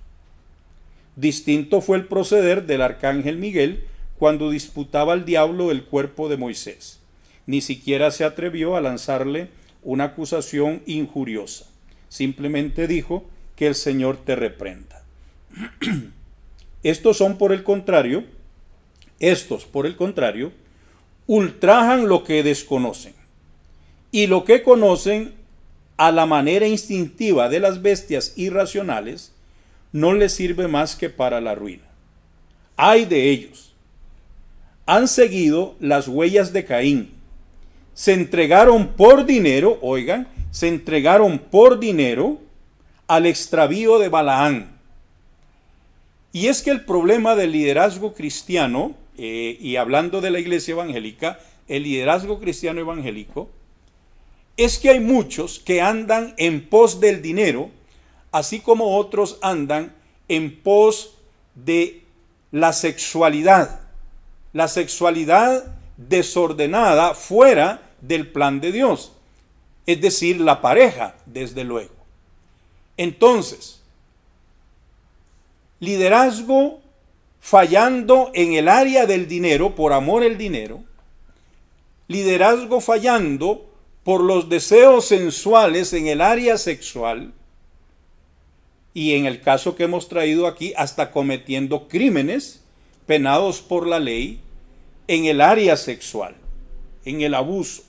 Distinto 1.16 1.82
fue 1.82 1.98
el 1.98 2.06
proceder 2.06 2.66
del 2.66 2.82
arcángel 2.82 3.38
Miguel 3.38 3.86
cuando 4.18 4.50
disputaba 4.50 5.14
al 5.14 5.26
diablo 5.26 5.72
el 5.72 5.84
cuerpo 5.84 6.30
de 6.30 6.38
Moisés. 6.38 7.00
Ni 7.46 7.62
siquiera 7.62 8.10
se 8.12 8.24
atrevió 8.24 8.76
a 8.76 8.82
lanzarle 8.82 9.50
una 9.84 10.06
acusación 10.06 10.82
injuriosa. 10.86 11.66
Simplemente 12.10 12.88
dijo 12.88 13.26
que 13.56 13.68
el 13.68 13.76
Señor 13.76 14.18
te 14.18 14.36
reprenda. 14.36 15.04
Estos 16.84 17.18
son 17.18 17.38
por 17.38 17.54
el 17.54 17.64
contrario, 17.64 18.26
estos 19.20 19.66
por 19.66 19.86
el 19.86 19.96
contrario, 19.96 20.52
ultrajan 21.28 22.10
lo 22.10 22.24
que 22.24 22.44
desconocen. 22.44 23.14
Y 24.12 24.28
lo 24.28 24.44
que 24.44 24.64
conocen 24.64 25.34
a 25.98 26.12
la 26.12 26.26
manera 26.26 26.68
instintiva 26.68 27.48
de 27.48 27.60
las 27.60 27.82
bestias 27.82 28.34
irracionales, 28.36 29.33
no 29.94 30.12
les 30.14 30.34
sirve 30.34 30.68
más 30.68 30.98
que 30.98 31.10
para 31.10 31.40
la 31.40 31.56
ruina. 31.56 31.84
Hay 32.76 33.06
de 33.06 33.30
ellos. 33.30 33.74
Han 34.86 35.08
seguido 35.08 35.76
las 35.80 36.10
huellas 36.10 36.52
de 36.52 36.66
Caín. 36.66 37.12
Se 37.94 38.12
entregaron 38.12 38.90
por 38.90 39.26
dinero, 39.26 39.78
oigan, 39.82 40.28
se 40.52 40.68
entregaron 40.68 41.40
por 41.40 41.80
dinero 41.80 42.42
al 43.08 43.26
extravío 43.26 44.00
de 44.00 44.10
Balaán. 44.10 44.74
Y 46.34 46.48
es 46.48 46.64
que 46.64 46.72
el 46.72 46.84
problema 46.84 47.36
del 47.36 47.52
liderazgo 47.52 48.14
cristiano, 48.14 48.96
eh, 49.18 49.56
y 49.62 49.76
hablando 49.76 50.20
de 50.20 50.32
la 50.32 50.40
iglesia 50.40 50.72
evangélica, 50.72 51.40
el 51.68 51.84
liderazgo 51.84 52.40
cristiano 52.40 52.82
evangélico, 52.82 53.50
es 54.58 54.80
que 54.80 54.90
hay 54.90 55.00
muchos 55.00 55.60
que 55.60 55.82
andan 55.82 56.34
en 56.38 56.68
pos 56.68 57.00
del 57.00 57.22
dinero, 57.22 57.70
así 58.34 58.60
como 58.60 58.98
otros 58.98 59.38
andan 59.42 59.96
en 60.28 60.60
pos 60.62 61.16
de 61.56 62.04
la 62.52 62.74
sexualidad. 62.74 63.80
La 64.52 64.68
sexualidad 64.68 65.76
desordenada 65.96 67.14
fuera 67.14 67.92
del 68.02 68.30
plan 68.30 68.60
de 68.60 68.72
Dios. 68.72 69.14
Es 69.86 70.02
decir, 70.02 70.42
la 70.42 70.62
pareja, 70.62 71.16
desde 71.26 71.64
luego. 71.64 71.94
Entonces, 72.98 73.82
liderazgo 75.80 76.82
fallando 77.40 78.32
en 78.34 78.54
el 78.54 78.68
área 78.68 79.06
del 79.06 79.28
dinero, 79.28 79.76
por 79.76 79.94
amor 79.94 80.24
al 80.24 80.38
dinero, 80.38 80.84
liderazgo 82.08 82.82
fallando 82.82 83.70
por 84.04 84.22
los 84.22 84.50
deseos 84.50 85.06
sensuales 85.06 85.94
en 85.94 86.08
el 86.08 86.22
área 86.22 86.58
sexual 86.58 87.34
y 88.94 89.16
en 89.16 89.26
el 89.26 89.42
caso 89.42 89.76
que 89.76 89.84
hemos 89.86 90.08
traído 90.08 90.48
aquí, 90.48 90.74
hasta 90.78 91.12
cometiendo 91.12 91.88
crímenes 91.88 92.64
penados 93.06 93.62
por 93.62 93.88
la 93.88 94.00
ley 94.00 94.40
en 95.08 95.26
el 95.26 95.42
área 95.42 95.76
sexual, 95.78 96.36
en 97.06 97.22
el 97.22 97.34
abuso. 97.34 97.84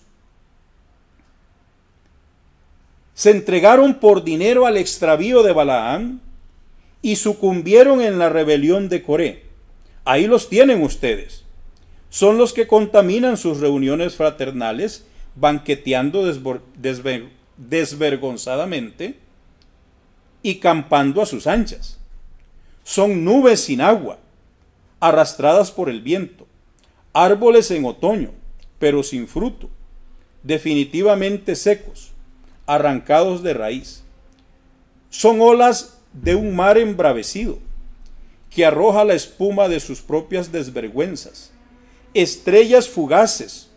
Se 3.15 3.31
entregaron 3.31 3.95
por 3.95 4.25
dinero 4.25 4.67
al 4.67 4.77
extravío 4.77 5.43
de 5.43 5.53
Balaam 5.53 6.21
y 7.01 7.17
sucumbieron 7.17 8.01
en 8.01 8.19
la 8.19 8.29
rebelión 8.29 8.89
de 8.89 9.03
Coré. 9.03 9.45
Ahí 10.05 10.27
los 10.27 10.49
tienen 10.49 10.83
ustedes. 10.83 11.45
Son 12.11 12.39
los 12.39 12.53
que 12.53 12.67
contaminan 12.67 13.37
sus 13.37 13.61
reuniones 13.61 14.17
fraternales 14.17 15.07
banqueteando 15.37 16.25
desvergonzadamente 17.57 19.24
y 20.45 20.57
campando 20.57 21.23
a 21.23 21.27
sus 21.27 21.47
anchas. 21.47 21.99
Son 22.85 23.25
nubes 23.25 23.61
sin 23.61 23.81
agua, 23.81 24.19
arrastradas 25.01 25.73
por 25.73 25.89
el 25.89 26.03
viento, 26.03 26.47
árboles 27.15 27.71
en 27.71 27.87
otoño, 27.87 28.31
pero 28.79 29.03
sin 29.03 29.27
fruto, 29.27 29.71
definitivamente 30.43 31.57
secos, 31.57 32.13
arrancados 32.67 33.43
de 33.43 33.55
raíz. 33.55 34.05
Son 35.09 35.41
olas 35.41 35.99
de 36.13 36.35
un 36.35 36.55
mar 36.55 36.77
embravecido, 36.77 37.59
que 38.51 38.67
arroja 38.67 39.03
la 39.03 39.15
espuma 39.15 39.69
de 39.69 39.81
sus 39.81 40.03
propias 40.03 40.53
desvergüenzas, 40.53 41.53
estrellas 42.13 42.87
fugaces, 42.87 43.71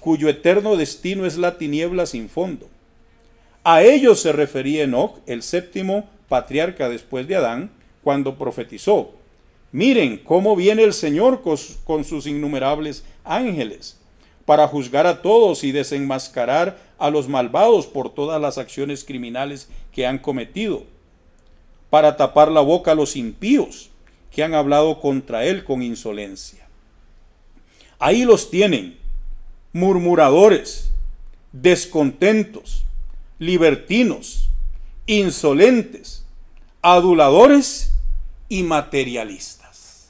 cuyo 0.00 0.28
eterno 0.28 0.76
destino 0.76 1.24
es 1.24 1.38
la 1.38 1.56
tiniebla 1.56 2.04
sin 2.04 2.28
fondo. 2.28 2.68
A 3.62 3.82
ellos 3.82 4.20
se 4.20 4.32
refería 4.32 4.84
Enoch, 4.84 5.18
el 5.26 5.42
séptimo 5.42 6.08
patriarca 6.28 6.88
después 6.88 7.28
de 7.28 7.36
Adán, 7.36 7.70
cuando 8.02 8.38
profetizó, 8.38 9.12
miren 9.72 10.16
cómo 10.16 10.56
viene 10.56 10.82
el 10.82 10.94
Señor 10.94 11.42
con 11.42 12.04
sus 12.04 12.26
innumerables 12.26 13.04
ángeles, 13.24 13.98
para 14.46 14.66
juzgar 14.66 15.06
a 15.06 15.20
todos 15.20 15.62
y 15.62 15.72
desenmascarar 15.72 16.78
a 16.98 17.10
los 17.10 17.28
malvados 17.28 17.86
por 17.86 18.14
todas 18.14 18.40
las 18.40 18.56
acciones 18.58 19.04
criminales 19.04 19.68
que 19.92 20.06
han 20.06 20.18
cometido, 20.18 20.84
para 21.90 22.16
tapar 22.16 22.50
la 22.50 22.60
boca 22.60 22.92
a 22.92 22.94
los 22.94 23.14
impíos 23.14 23.90
que 24.30 24.42
han 24.42 24.54
hablado 24.54 25.00
contra 25.00 25.44
él 25.44 25.64
con 25.64 25.82
insolencia. 25.82 26.66
Ahí 27.98 28.24
los 28.24 28.50
tienen, 28.50 28.98
murmuradores, 29.72 30.90
descontentos, 31.52 32.86
libertinos, 33.40 34.50
insolentes, 35.06 36.26
aduladores 36.82 37.94
y 38.50 38.62
materialistas. 38.62 40.08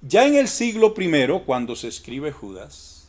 Ya 0.00 0.24
en 0.24 0.36
el 0.36 0.46
siglo 0.46 0.94
I, 0.96 1.42
cuando 1.44 1.74
se 1.74 1.88
escribe 1.88 2.30
Judas, 2.30 3.08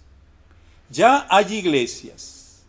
ya 0.90 1.28
hay 1.30 1.54
iglesias 1.54 2.64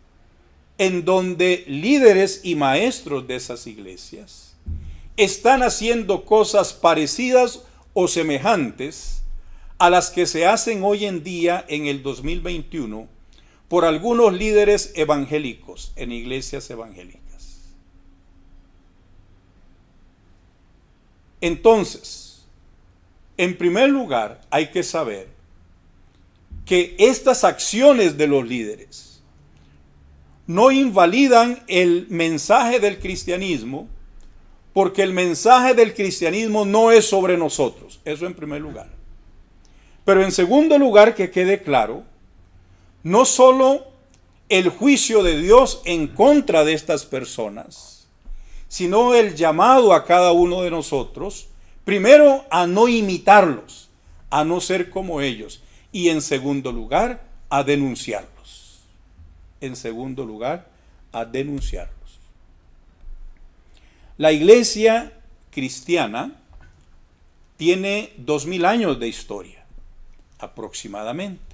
en 0.77 1.05
donde 1.05 1.65
líderes 1.67 2.43
y 2.45 2.55
maestros 2.55 3.27
de 3.27 3.37
esas 3.37 3.67
iglesias 3.67 4.55
están 5.17 5.63
haciendo 5.63 6.27
cosas 6.27 6.75
parecidas 6.75 7.63
o 7.95 8.07
semejantes 8.07 9.23
a 9.79 9.89
las 9.89 10.11
que 10.11 10.27
se 10.27 10.47
hacen 10.47 10.83
hoy 10.85 11.07
en 11.07 11.23
día 11.23 11.65
en 11.69 11.87
el 11.87 12.03
2021 12.03 13.14
por 13.75 13.85
algunos 13.85 14.33
líderes 14.33 14.93
evangélicos 14.95 15.93
en 15.97 16.13
iglesias 16.13 16.71
evangélicas. 16.71 17.75
Entonces, 21.41 22.45
en 23.37 23.59
primer 23.59 23.91
lugar, 23.91 24.43
hay 24.51 24.69
que 24.69 24.85
saber 24.85 25.27
que 26.65 26.95
estas 27.01 27.43
acciones 27.43 28.17
de 28.17 28.29
los 28.29 28.47
líderes 28.47 29.25
no 30.47 30.71
invalidan 30.71 31.61
el 31.67 32.07
mensaje 32.11 32.79
del 32.79 33.01
cristianismo, 33.01 33.89
porque 34.73 35.03
el 35.03 35.13
mensaje 35.13 35.75
del 35.75 35.95
cristianismo 35.95 36.65
no 36.65 36.93
es 36.93 37.07
sobre 37.07 37.37
nosotros, 37.37 38.01
eso 38.05 38.25
en 38.25 38.35
primer 38.35 38.61
lugar. 38.61 38.89
Pero 40.05 40.23
en 40.23 40.31
segundo 40.31 40.79
lugar, 40.79 41.17
que 41.17 41.33
quede 41.33 41.61
claro, 41.61 42.05
no 43.05 43.25
solo 43.25 43.87
el 44.49 44.71
juicio 44.71 45.23
de 45.23 45.41
Dios 45.41 45.81
en 45.85 46.09
contra 46.09 46.65
de 46.65 46.73
estas 46.73 47.05
personas, 47.05 48.09
sino 48.69 49.15
el 49.15 49.37
llamado 49.37 49.93
a 49.93 50.05
cada 50.05 50.33
uno 50.33 50.63
de 50.63 50.71
nosotros, 50.71 51.49
primero 51.85 52.45
a 52.51 52.67
no 52.67 52.89
imitarlos, 52.89 53.89
a 54.31 54.45
no 54.45 54.61
ser 54.61 54.91
como 54.91 55.21
ellos, 55.21 55.63
y 55.93 56.09
en 56.09 56.21
segundo 56.21 56.73
lugar, 56.73 57.29
a 57.51 57.63
denunciarlos. 57.63 58.81
En 59.61 59.77
segundo 59.77 60.25
lugar, 60.25 60.69
a 61.13 61.25
denunciarlos. 61.25 61.95
La 64.17 64.33
iglesia 64.33 65.13
cristiana 65.51 66.41
tiene 67.57 68.13
dos 68.17 68.47
mil 68.47 68.65
años 68.65 68.99
de 68.99 69.09
historia 69.09 69.65
aproximadamente. 70.39 71.54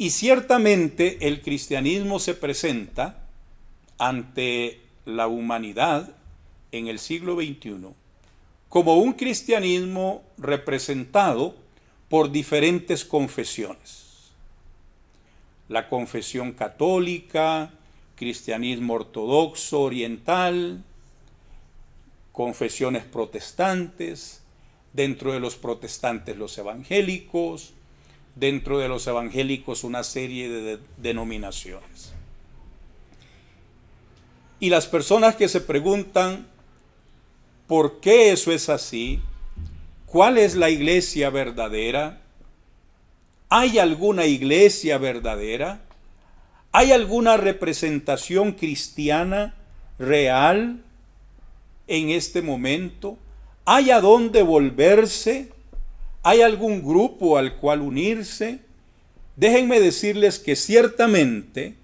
Y 0.00 0.08
ciertamente 0.08 1.28
el 1.28 1.42
cristianismo 1.42 2.20
se 2.20 2.32
presenta 2.32 3.18
ante 3.98 4.80
la 5.04 5.28
humanidad 5.28 6.16
en 6.72 6.86
el 6.86 6.98
siglo 6.98 7.36
XXI 7.36 7.88
como 8.70 8.96
un 8.96 9.12
cristianismo 9.12 10.22
representado 10.38 11.54
por 12.08 12.32
diferentes 12.32 13.04
confesiones. 13.04 14.30
La 15.68 15.86
confesión 15.86 16.52
católica, 16.52 17.70
cristianismo 18.14 18.94
ortodoxo 18.94 19.82
oriental, 19.82 20.82
confesiones 22.32 23.04
protestantes, 23.04 24.40
dentro 24.94 25.34
de 25.34 25.40
los 25.40 25.56
protestantes 25.56 26.38
los 26.38 26.56
evangélicos, 26.56 27.74
dentro 28.40 28.78
de 28.78 28.88
los 28.88 29.06
evangélicos 29.06 29.84
una 29.84 30.02
serie 30.02 30.48
de 30.48 30.78
denominaciones. 30.96 32.14
Y 34.58 34.70
las 34.70 34.86
personas 34.86 35.36
que 35.36 35.48
se 35.48 35.60
preguntan 35.60 36.46
por 37.66 38.00
qué 38.00 38.32
eso 38.32 38.50
es 38.50 38.68
así, 38.68 39.20
cuál 40.06 40.38
es 40.38 40.54
la 40.54 40.70
iglesia 40.70 41.30
verdadera, 41.30 42.22
¿hay 43.48 43.78
alguna 43.78 44.26
iglesia 44.26 44.98
verdadera? 44.98 45.82
¿Hay 46.72 46.92
alguna 46.92 47.36
representación 47.36 48.52
cristiana 48.52 49.54
real 49.98 50.82
en 51.86 52.10
este 52.10 52.42
momento? 52.42 53.18
¿Hay 53.64 53.90
a 53.90 54.00
dónde 54.00 54.42
volverse? 54.42 55.52
¿Hay 56.22 56.42
algún 56.42 56.82
grupo 56.82 57.38
al 57.38 57.56
cual 57.56 57.80
unirse? 57.80 58.60
Déjenme 59.36 59.80
decirles 59.80 60.38
que 60.38 60.54
ciertamente 60.54 61.74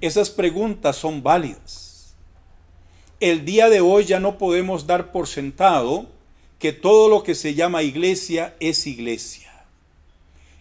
esas 0.00 0.30
preguntas 0.30 0.96
son 0.96 1.22
válidas. 1.22 2.14
El 3.20 3.44
día 3.44 3.68
de 3.68 3.80
hoy 3.80 4.04
ya 4.04 4.20
no 4.20 4.38
podemos 4.38 4.86
dar 4.86 5.12
por 5.12 5.28
sentado 5.28 6.06
que 6.58 6.72
todo 6.72 7.08
lo 7.08 7.22
que 7.22 7.34
se 7.34 7.54
llama 7.54 7.82
iglesia 7.82 8.54
es 8.58 8.86
iglesia. 8.86 9.48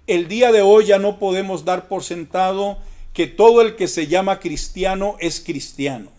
El 0.06 0.28
día 0.28 0.52
de 0.52 0.62
hoy 0.62 0.86
ya 0.86 1.00
no 1.00 1.18
podemos 1.18 1.66
dar 1.66 1.88
por 1.88 2.04
sentado 2.04 2.78
que 3.14 3.26
todo 3.26 3.62
el 3.62 3.76
que 3.76 3.88
se 3.88 4.06
llama 4.08 4.40
cristiano 4.40 5.18
es 5.20 5.40
cristiano. 5.40 6.12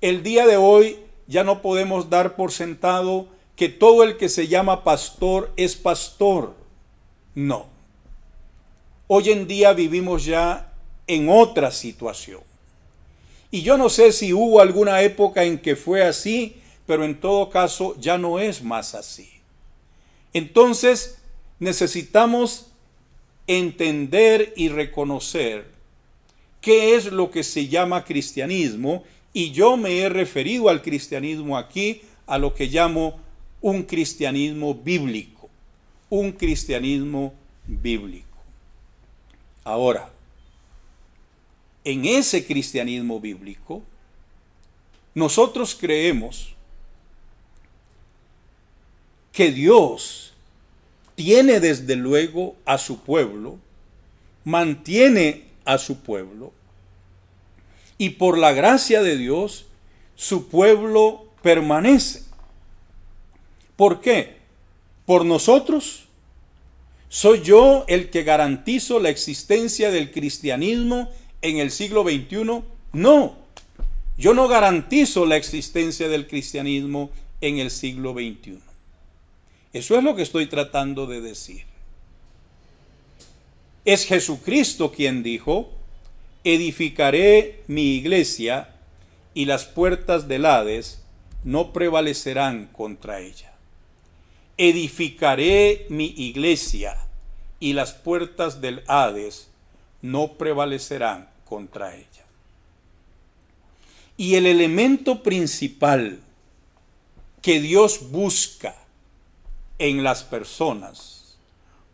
El 0.00 0.24
día 0.24 0.46
de 0.46 0.56
hoy 0.56 0.98
ya 1.28 1.44
no 1.44 1.62
podemos 1.62 2.10
dar 2.10 2.34
por 2.34 2.50
sentado 2.50 3.28
que 3.56 3.70
todo 3.70 4.02
el 4.02 4.18
que 4.18 4.28
se 4.28 4.48
llama 4.48 4.84
pastor 4.84 5.52
es 5.56 5.74
pastor. 5.74 6.54
No. 7.34 7.66
Hoy 9.08 9.30
en 9.30 9.46
día 9.46 9.72
vivimos 9.72 10.24
ya 10.24 10.72
en 11.06 11.28
otra 11.28 11.70
situación. 11.70 12.40
Y 13.50 13.62
yo 13.62 13.78
no 13.78 13.88
sé 13.88 14.12
si 14.12 14.32
hubo 14.32 14.60
alguna 14.60 15.00
época 15.02 15.44
en 15.44 15.58
que 15.58 15.74
fue 15.74 16.04
así, 16.04 16.56
pero 16.86 17.04
en 17.04 17.18
todo 17.18 17.48
caso 17.48 17.96
ya 17.98 18.18
no 18.18 18.38
es 18.38 18.62
más 18.62 18.94
así. 18.94 19.30
Entonces 20.34 21.18
necesitamos 21.58 22.66
entender 23.46 24.52
y 24.56 24.68
reconocer 24.68 25.70
qué 26.60 26.96
es 26.96 27.12
lo 27.12 27.30
que 27.30 27.42
se 27.42 27.68
llama 27.68 28.04
cristianismo 28.04 29.04
y 29.32 29.52
yo 29.52 29.76
me 29.76 30.00
he 30.00 30.08
referido 30.08 30.68
al 30.68 30.82
cristianismo 30.82 31.56
aquí 31.56 32.02
a 32.26 32.38
lo 32.38 32.54
que 32.54 32.66
llamo 32.66 33.20
un 33.66 33.82
cristianismo 33.82 34.76
bíblico, 34.76 35.50
un 36.08 36.30
cristianismo 36.30 37.34
bíblico. 37.66 38.38
Ahora, 39.64 40.08
en 41.82 42.04
ese 42.04 42.46
cristianismo 42.46 43.18
bíblico, 43.18 43.82
nosotros 45.16 45.74
creemos 45.74 46.54
que 49.32 49.50
Dios 49.50 50.32
tiene 51.16 51.58
desde 51.58 51.96
luego 51.96 52.54
a 52.66 52.78
su 52.78 53.00
pueblo, 53.00 53.58
mantiene 54.44 55.42
a 55.64 55.78
su 55.78 55.98
pueblo, 55.98 56.52
y 57.98 58.10
por 58.10 58.38
la 58.38 58.52
gracia 58.52 59.02
de 59.02 59.16
Dios, 59.16 59.66
su 60.14 60.46
pueblo 60.46 61.26
permanece. 61.42 62.25
¿Por 63.76 64.00
qué? 64.00 64.36
¿Por 65.04 65.24
nosotros? 65.24 66.06
¿Soy 67.08 67.42
yo 67.42 67.84
el 67.88 68.10
que 68.10 68.24
garantizo 68.24 68.98
la 68.98 69.10
existencia 69.10 69.90
del 69.90 70.10
cristianismo 70.10 71.10
en 71.42 71.58
el 71.58 71.70
siglo 71.70 72.02
XXI? 72.02 72.62
No, 72.92 73.36
yo 74.18 74.34
no 74.34 74.48
garantizo 74.48 75.26
la 75.26 75.36
existencia 75.36 76.08
del 76.08 76.26
cristianismo 76.26 77.10
en 77.40 77.58
el 77.58 77.70
siglo 77.70 78.12
XXI. 78.12 78.58
Eso 79.72 79.96
es 79.96 80.02
lo 80.02 80.16
que 80.16 80.22
estoy 80.22 80.46
tratando 80.46 81.06
de 81.06 81.20
decir. 81.20 81.64
Es 83.84 84.04
Jesucristo 84.06 84.90
quien 84.90 85.22
dijo, 85.22 85.70
edificaré 86.44 87.62
mi 87.66 87.94
iglesia 87.94 88.70
y 89.34 89.44
las 89.44 89.64
puertas 89.64 90.28
del 90.28 90.46
Hades 90.46 91.02
no 91.44 91.72
prevalecerán 91.72 92.68
contra 92.72 93.20
ella. 93.20 93.55
Edificaré 94.58 95.86
mi 95.88 96.06
iglesia 96.16 96.96
y 97.60 97.72
las 97.72 97.92
puertas 97.92 98.60
del 98.60 98.82
Hades 98.86 99.48
no 100.02 100.34
prevalecerán 100.34 101.28
contra 101.44 101.94
ella. 101.94 102.24
Y 104.16 104.36
el 104.36 104.46
elemento 104.46 105.22
principal 105.22 106.20
que 107.42 107.60
Dios 107.60 108.10
busca 108.10 108.74
en 109.78 110.02
las 110.02 110.24
personas, 110.24 111.36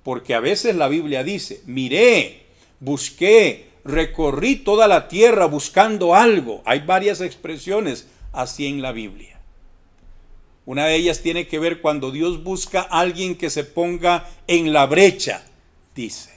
porque 0.05 0.35
a 0.35 0.41
veces 0.41 0.77
la 0.77 0.89
Biblia 0.89 1.25
dice, 1.25 1.63
miré, 1.67 2.47
busqué, 2.81 3.71
recorrí 3.85 4.57
toda 4.57 4.89
la 4.89 5.09
tierra 5.09 5.47
buscando 5.47 6.15
algo. 6.15 6.63
Hay 6.65 6.81
varias 6.81 7.21
expresiones 7.21 8.07
así 8.33 8.67
en 8.67 8.83
la 8.83 8.93
Biblia. 8.93 9.32
Una 10.65 10.87
de 10.87 10.97
ellas 10.97 11.21
tiene 11.21 11.47
que 11.47 11.59
ver 11.59 11.81
cuando 11.81 12.11
Dios 12.11 12.45
busca 12.45 12.83
a 12.83 13.01
alguien 13.01 13.37
que 13.37 13.51
se 13.51 13.65
ponga 13.65 14.29
en 14.47 14.73
la 14.73 14.87
brecha, 14.87 15.45
dice. 15.95 16.31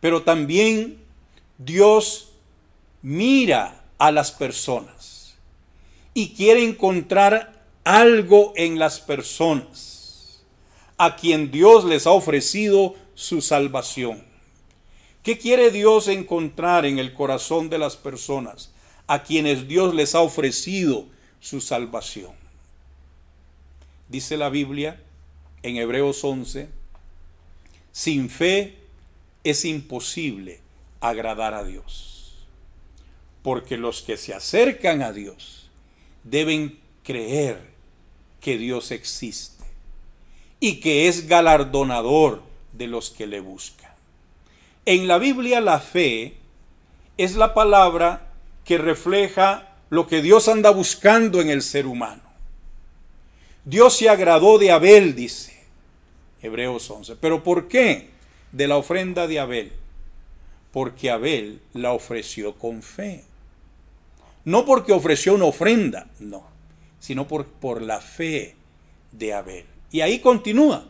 Pero 0.00 0.22
también 0.22 0.98
Dios 1.58 2.30
mira 3.02 3.84
a 3.98 4.10
las 4.10 4.32
personas 4.32 5.36
y 6.14 6.30
quiere 6.30 6.64
encontrar 6.64 7.62
algo 7.84 8.52
en 8.56 8.78
las 8.78 9.00
personas 9.00 10.42
a 10.96 11.16
quien 11.16 11.50
Dios 11.50 11.84
les 11.84 12.06
ha 12.06 12.12
ofrecido 12.12 12.94
su 13.14 13.42
salvación. 13.42 14.24
¿Qué 15.22 15.38
quiere 15.38 15.70
Dios 15.70 16.08
encontrar 16.08 16.86
en 16.86 16.98
el 16.98 17.12
corazón 17.12 17.68
de 17.68 17.78
las 17.78 17.96
personas 17.96 18.70
a 19.06 19.22
quienes 19.22 19.68
Dios 19.68 19.94
les 19.94 20.14
ha 20.14 20.20
ofrecido 20.20 21.06
su 21.44 21.60
salvación? 21.60 22.32
Dice 24.08 24.38
la 24.38 24.48
Biblia 24.48 24.98
en 25.62 25.76
Hebreos 25.76 26.24
11, 26.24 26.70
sin 27.92 28.30
fe 28.30 28.78
es 29.44 29.66
imposible 29.66 30.60
agradar 31.00 31.52
a 31.52 31.62
Dios, 31.62 32.46
porque 33.42 33.76
los 33.76 34.00
que 34.00 34.16
se 34.16 34.32
acercan 34.32 35.02
a 35.02 35.12
Dios 35.12 35.68
deben 36.22 36.78
creer 37.02 37.60
que 38.40 38.56
Dios 38.56 38.90
existe 38.90 39.64
y 40.60 40.80
que 40.80 41.08
es 41.08 41.28
galardonador 41.28 42.42
de 42.72 42.86
los 42.86 43.10
que 43.10 43.26
le 43.26 43.40
buscan. 43.40 43.92
En 44.86 45.08
la 45.08 45.18
Biblia 45.18 45.60
la 45.60 45.78
fe 45.78 46.36
es 47.18 47.36
la 47.36 47.52
palabra 47.52 48.32
que 48.64 48.78
refleja 48.78 49.73
lo 49.94 50.06
que 50.06 50.22
Dios 50.22 50.48
anda 50.48 50.70
buscando 50.70 51.40
en 51.40 51.48
el 51.50 51.62
ser 51.62 51.86
humano. 51.86 52.22
Dios 53.64 53.96
se 53.96 54.08
agradó 54.08 54.58
de 54.58 54.70
Abel, 54.70 55.14
dice 55.14 55.54
Hebreos 56.42 56.90
11. 56.90 57.16
¿Pero 57.16 57.42
por 57.42 57.68
qué 57.68 58.10
de 58.52 58.68
la 58.68 58.76
ofrenda 58.76 59.26
de 59.26 59.40
Abel? 59.40 59.72
Porque 60.72 61.10
Abel 61.10 61.60
la 61.72 61.92
ofreció 61.92 62.54
con 62.54 62.82
fe. 62.82 63.24
No 64.44 64.66
porque 64.66 64.92
ofreció 64.92 65.34
una 65.34 65.46
ofrenda, 65.46 66.08
no, 66.18 66.46
sino 66.98 67.26
por, 67.26 67.46
por 67.46 67.80
la 67.80 68.00
fe 68.00 68.56
de 69.12 69.32
Abel. 69.32 69.64
Y 69.90 70.02
ahí 70.02 70.18
continúa 70.18 70.84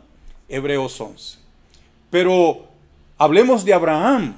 Hebreos 0.49 1.01
11. 1.01 1.38
Pero 2.11 2.75
Hablemos 3.17 3.64
de 3.64 3.73
Abraham. 3.73 4.35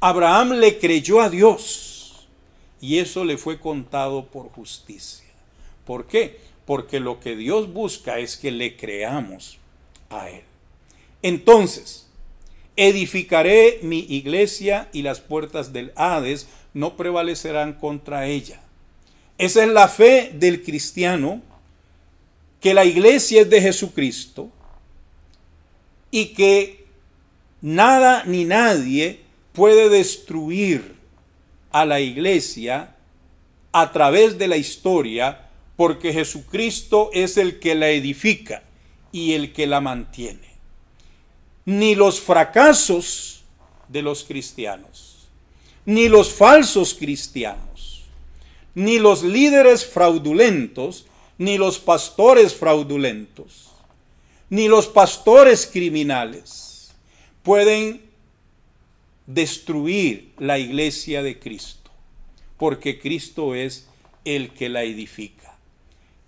Abraham 0.00 0.52
le 0.52 0.78
creyó 0.78 1.20
a 1.20 1.28
Dios 1.28 1.89
y 2.80 2.98
eso 2.98 3.24
le 3.24 3.36
fue 3.36 3.60
contado 3.60 4.26
por 4.26 4.50
justicia. 4.50 5.26
¿Por 5.84 6.06
qué? 6.06 6.40
Porque 6.66 7.00
lo 7.00 7.20
que 7.20 7.36
Dios 7.36 7.72
busca 7.72 8.18
es 8.18 8.36
que 8.36 8.50
le 8.50 8.76
creamos 8.76 9.58
a 10.08 10.30
Él. 10.30 10.42
Entonces, 11.22 12.08
edificaré 12.76 13.80
mi 13.82 14.00
iglesia 14.08 14.88
y 14.92 15.02
las 15.02 15.20
puertas 15.20 15.72
del 15.72 15.92
Hades 15.96 16.48
no 16.72 16.96
prevalecerán 16.96 17.74
contra 17.74 18.26
ella. 18.26 18.60
Esa 19.38 19.64
es 19.64 19.70
la 19.70 19.88
fe 19.88 20.32
del 20.34 20.62
cristiano, 20.62 21.42
que 22.60 22.74
la 22.74 22.84
iglesia 22.84 23.42
es 23.42 23.50
de 23.50 23.60
Jesucristo 23.60 24.50
y 26.10 26.26
que 26.34 26.80
Nada 27.62 28.24
ni 28.24 28.44
nadie 28.44 29.20
puede 29.52 29.90
destruir 29.90 30.94
a 31.70 31.84
la 31.84 32.00
iglesia 32.00 32.96
a 33.72 33.92
través 33.92 34.38
de 34.38 34.48
la 34.48 34.56
historia 34.56 35.48
porque 35.76 36.12
Jesucristo 36.12 37.10
es 37.12 37.36
el 37.36 37.58
que 37.58 37.74
la 37.74 37.88
edifica 37.90 38.62
y 39.12 39.32
el 39.32 39.52
que 39.52 39.66
la 39.66 39.80
mantiene. 39.80 40.50
Ni 41.64 41.94
los 41.94 42.20
fracasos 42.20 43.44
de 43.88 44.02
los 44.02 44.24
cristianos, 44.24 45.28
ni 45.84 46.08
los 46.08 46.32
falsos 46.32 46.94
cristianos, 46.94 48.04
ni 48.74 48.98
los 48.98 49.22
líderes 49.22 49.86
fraudulentos, 49.86 51.06
ni 51.38 51.56
los 51.56 51.78
pastores 51.78 52.54
fraudulentos, 52.54 53.70
ni 54.50 54.68
los 54.68 54.86
pastores 54.86 55.66
criminales 55.66 56.92
pueden 57.42 58.09
destruir 59.34 60.32
la 60.38 60.58
iglesia 60.58 61.22
de 61.22 61.38
Cristo, 61.38 61.90
porque 62.56 62.98
Cristo 62.98 63.54
es 63.54 63.88
el 64.24 64.50
que 64.50 64.68
la 64.68 64.82
edifica. 64.82 65.56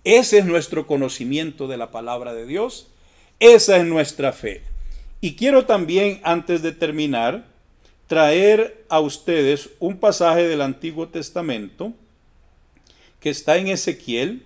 Ese 0.03 0.39
es 0.39 0.45
nuestro 0.45 0.87
conocimiento 0.87 1.67
de 1.67 1.77
la 1.77 1.91
palabra 1.91 2.33
de 2.33 2.45
Dios, 2.45 2.87
esa 3.39 3.77
es 3.77 3.85
nuestra 3.85 4.31
fe. 4.33 4.63
Y 5.21 5.35
quiero 5.35 5.65
también, 5.65 6.19
antes 6.23 6.61
de 6.61 6.71
terminar, 6.71 7.45
traer 8.07 8.85
a 8.89 8.99
ustedes 8.99 9.69
un 9.79 9.97
pasaje 9.97 10.47
del 10.47 10.61
Antiguo 10.61 11.07
Testamento 11.07 11.93
que 13.19 13.29
está 13.29 13.57
en 13.57 13.69
Ezequiel, 13.69 14.43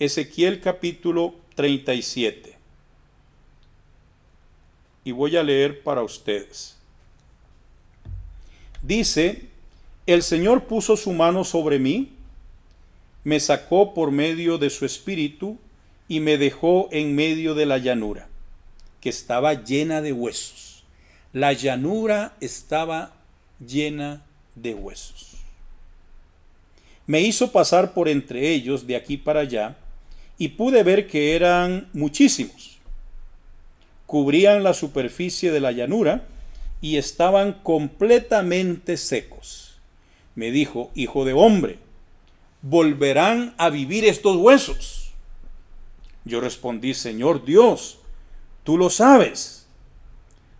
Ezequiel 0.00 0.60
capítulo 0.60 1.34
37. 1.54 2.56
Y 5.04 5.12
voy 5.12 5.36
a 5.36 5.42
leer 5.42 5.82
para 5.82 6.02
ustedes. 6.02 6.73
Dice, 8.86 9.46
el 10.06 10.22
Señor 10.22 10.64
puso 10.64 10.98
su 10.98 11.12
mano 11.14 11.44
sobre 11.44 11.78
mí, 11.78 12.10
me 13.24 13.40
sacó 13.40 13.94
por 13.94 14.10
medio 14.10 14.58
de 14.58 14.68
su 14.68 14.84
espíritu 14.84 15.56
y 16.06 16.20
me 16.20 16.36
dejó 16.36 16.90
en 16.92 17.14
medio 17.14 17.54
de 17.54 17.64
la 17.64 17.78
llanura, 17.78 18.28
que 19.00 19.08
estaba 19.08 19.54
llena 19.54 20.02
de 20.02 20.12
huesos. 20.12 20.84
La 21.32 21.54
llanura 21.54 22.36
estaba 22.42 23.14
llena 23.66 24.22
de 24.54 24.74
huesos. 24.74 25.38
Me 27.06 27.22
hizo 27.22 27.52
pasar 27.52 27.94
por 27.94 28.10
entre 28.10 28.50
ellos 28.50 28.86
de 28.86 28.96
aquí 28.96 29.16
para 29.16 29.40
allá 29.40 29.78
y 30.36 30.48
pude 30.48 30.82
ver 30.82 31.06
que 31.06 31.34
eran 31.34 31.88
muchísimos. 31.94 32.78
Cubrían 34.04 34.62
la 34.62 34.74
superficie 34.74 35.50
de 35.50 35.60
la 35.60 35.72
llanura 35.72 36.26
y 36.84 36.98
estaban 36.98 37.54
completamente 37.62 38.98
secos. 38.98 39.78
Me 40.34 40.50
dijo, 40.50 40.90
hijo 40.94 41.24
de 41.24 41.32
hombre, 41.32 41.78
¿volverán 42.60 43.54
a 43.56 43.70
vivir 43.70 44.04
estos 44.04 44.36
huesos? 44.36 45.14
Yo 46.26 46.42
respondí, 46.42 46.92
Señor 46.92 47.46
Dios, 47.46 48.00
tú 48.64 48.76
lo 48.76 48.90
sabes. 48.90 49.66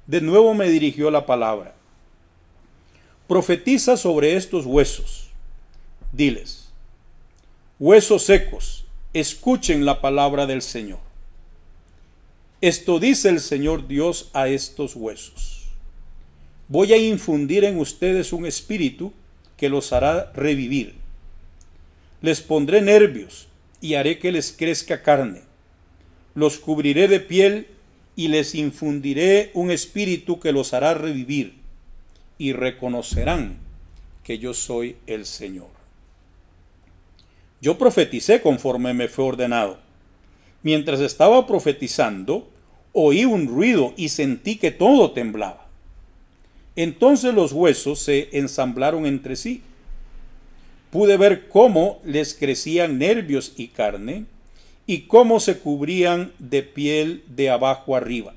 De 0.07 0.23
nuevo 0.23 0.55
me 0.55 0.71
dirigió 0.71 1.11
la 1.11 1.27
palabra. 1.27 1.75
Profetiza 3.29 3.99
sobre 3.99 4.35
estos 4.35 4.65
huesos. 4.65 5.29
Diles, 6.11 6.71
huesos 7.79 8.25
secos, 8.25 8.87
escuchen 9.13 9.85
la 9.85 10.01
palabra 10.01 10.47
del 10.47 10.63
Señor. 10.63 11.01
Esto 12.63 12.99
dice 12.99 13.29
el 13.29 13.41
Señor 13.41 13.87
Dios 13.87 14.31
a 14.33 14.49
estos 14.49 14.97
huesos. 14.97 15.54
Voy 16.69 16.93
a 16.93 16.97
infundir 16.97 17.65
en 17.65 17.79
ustedes 17.79 18.33
un 18.33 18.47
espíritu 18.47 19.13
que 19.57 19.69
los 19.69 19.93
hará 19.93 20.33
revivir. 20.33 20.95
Les 22.23 22.41
pondré 22.41 22.81
nervios 22.81 23.49
y 23.81 23.95
haré 23.95 24.19
que 24.19 24.33
les 24.33 24.53
crezca 24.53 25.03
carne 25.03 25.43
los 26.35 26.59
cubriré 26.59 27.09
de 27.09 27.21
piel 27.21 27.69
y 28.17 28.29
les 28.29 28.55
infundiré 28.55 29.51
un 29.55 29.71
espíritu 29.71 30.41
que 30.41 30.53
los 30.53 30.75
hará 30.75 30.95
revivir 30.95 31.55
y 32.39 32.53
reconocerán 32.53 33.59
que 34.23 34.39
yo 34.39 34.55
soy 34.55 34.97
el 35.07 35.27
Señor. 35.27 35.69
Yo 37.61 37.79
profeticé 37.79 38.43
conforme 38.43 38.95
me 38.95 39.09
fue 39.09 39.25
ordenado. 39.25 39.79
Mientras 40.63 41.01
estaba 41.01 41.47
profetizando, 41.47 42.49
oí 42.93 43.25
un 43.25 43.47
ruido 43.47 43.95
y 43.97 44.09
sentí 44.09 44.57
que 44.57 44.71
todo 44.71 45.13
temblaba. 45.13 45.64
Entonces 46.77 47.35
los 47.35 47.53
huesos 47.53 48.01
se 48.01 48.29
ensamblaron 48.33 49.07
entre 49.07 49.37
sí. 49.37 49.63
Pude 50.91 51.17
ver 51.17 51.49
cómo 51.49 52.01
les 52.05 52.35
crecían 52.35 52.99
nervios 52.99 53.53
y 53.57 53.69
carne 53.69 54.27
y 54.87 55.03
cómo 55.03 55.41
se 55.41 55.59
cubrían 55.59 56.33
de 56.39 56.63
piel 56.63 57.25
de 57.29 57.51
abajo 57.51 57.97
arriba, 57.97 58.35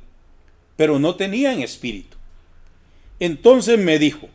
pero 0.75 0.99
no 0.99 1.15
tenían 1.15 1.61
espíritu. 1.61 2.17
Entonces 3.19 3.77
me 3.77 3.99
dijo, 3.99 4.29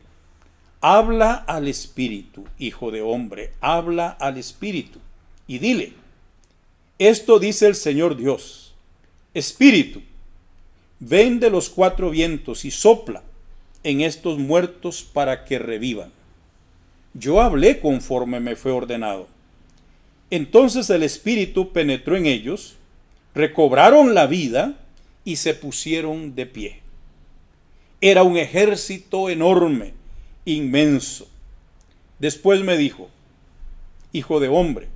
habla 0.81 1.35
al 1.35 1.69
espíritu, 1.69 2.45
hijo 2.59 2.91
de 2.91 3.01
hombre, 3.03 3.53
habla 3.61 4.09
al 4.09 4.37
espíritu, 4.37 4.99
y 5.47 5.59
dile, 5.59 5.95
esto 6.99 7.39
dice 7.39 7.67
el 7.67 7.75
Señor 7.75 8.17
Dios, 8.17 8.75
espíritu, 9.35 10.03
ven 11.01 11.41
de 11.41 11.51
los 11.51 11.71
cuatro 11.71 12.11
vientos 12.11 12.65
y 12.65 12.71
sopla 12.71 13.23
en 13.85 14.01
estos 14.01 14.39
muertos 14.39 15.03
para 15.03 15.45
que 15.45 15.59
revivan. 15.59 16.11
Yo 17.15 17.41
hablé 17.41 17.81
conforme 17.81 18.41
me 18.41 18.57
fue 18.57 18.73
ordenado 18.73 19.29
entonces 20.33 20.89
el 20.89 21.03
Espíritu 21.03 21.73
penetró 21.73 22.17
en 22.17 22.25
ellos, 22.25 22.77
recobraron 23.35 24.15
la 24.15 24.27
vida 24.27 24.79
y 25.27 25.37
se 25.37 25.53
pusieron 25.53 26.35
de 26.35 26.47
pie. 26.47 26.81
Era 28.01 28.23
un 28.23 28.39
ejército 28.39 29.29
enorme, 29.29 29.93
inmenso. 30.47 31.29
Después 32.19 32.63
me 32.63 32.79
dijo, 32.79 33.11
Hijo 34.13 34.41
de 34.41 34.49
hombre, 34.49 34.89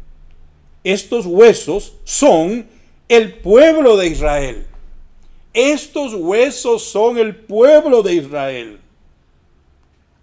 estos 0.85 1.27
huesos 1.27 1.97
son 2.05 2.65
el 3.11 3.35
pueblo 3.35 3.99
de 3.99 4.07
Israel. 4.07 4.65
Estos 5.57 6.13
huesos 6.13 6.85
son 6.85 7.17
el 7.17 7.35
pueblo 7.35 8.03
de 8.03 8.13
Israel. 8.13 8.79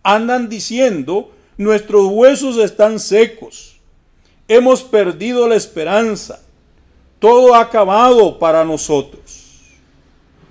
Andan 0.03 0.47
diciendo, 0.47 1.31
nuestros 1.57 2.05
huesos 2.05 2.57
están 2.57 2.99
secos 2.99 3.73
Hemos 4.47 4.83
perdido 4.83 5.47
la 5.47 5.55
esperanza. 5.55 6.43
Todo 7.17 7.55
ha 7.55 7.61
acabado 7.61 8.37
para 8.37 8.63
nosotros. 8.63 9.61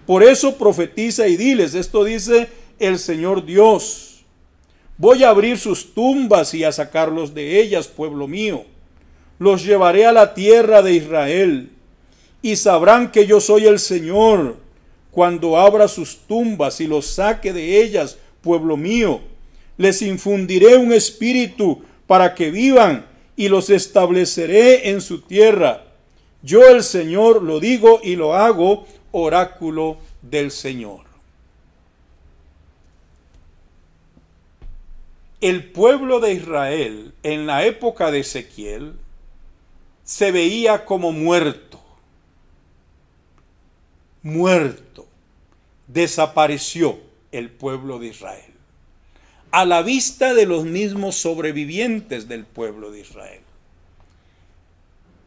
Por 0.06 0.24
eso 0.24 0.56
profetiza 0.56 1.28
y 1.28 1.36
diles, 1.36 1.74
esto 1.74 2.02
dice 2.02 2.48
el 2.80 2.98
Señor 2.98 3.44
Dios. 3.44 4.24
Voy 4.96 5.22
a 5.22 5.28
abrir 5.28 5.58
sus 5.58 5.94
tumbas 5.94 6.54
y 6.54 6.64
a 6.64 6.72
sacarlos 6.72 7.34
de 7.34 7.60
ellas, 7.60 7.86
pueblo 7.86 8.26
mío. 8.26 8.64
Los 9.38 9.64
llevaré 9.64 10.06
a 10.06 10.12
la 10.12 10.34
tierra 10.34 10.82
de 10.82 10.94
Israel 10.94 11.70
y 12.40 12.56
sabrán 12.56 13.12
que 13.12 13.26
yo 13.26 13.40
soy 13.40 13.66
el 13.66 13.78
Señor 13.78 14.61
cuando 15.12 15.58
abra 15.58 15.86
sus 15.86 16.16
tumbas 16.26 16.80
y 16.80 16.86
los 16.88 17.06
saque 17.06 17.52
de 17.52 17.82
ellas, 17.82 18.18
pueblo 18.40 18.76
mío. 18.76 19.20
Les 19.76 20.02
infundiré 20.02 20.76
un 20.76 20.92
espíritu 20.92 21.82
para 22.06 22.34
que 22.34 22.50
vivan 22.50 23.06
y 23.36 23.48
los 23.48 23.70
estableceré 23.70 24.90
en 24.90 25.00
su 25.00 25.20
tierra. 25.20 25.84
Yo 26.42 26.66
el 26.66 26.82
Señor 26.82 27.42
lo 27.42 27.60
digo 27.60 28.00
y 28.02 28.16
lo 28.16 28.34
hago, 28.34 28.86
oráculo 29.12 29.98
del 30.22 30.50
Señor. 30.50 31.12
El 35.42 35.72
pueblo 35.72 36.20
de 36.20 36.32
Israel 36.32 37.12
en 37.22 37.46
la 37.46 37.66
época 37.66 38.10
de 38.10 38.20
Ezequiel 38.20 38.94
se 40.04 40.30
veía 40.30 40.84
como 40.84 41.12
muerto, 41.12 41.81
muerto, 44.22 45.06
desapareció 45.86 46.98
el 47.32 47.50
pueblo 47.50 47.98
de 47.98 48.08
Israel 48.08 48.52
a 49.52 49.66
la 49.66 49.82
vista 49.82 50.32
de 50.32 50.46
los 50.46 50.64
mismos 50.64 51.14
sobrevivientes 51.16 52.26
del 52.26 52.46
pueblo 52.46 52.90
de 52.90 53.00
Israel. 53.00 53.42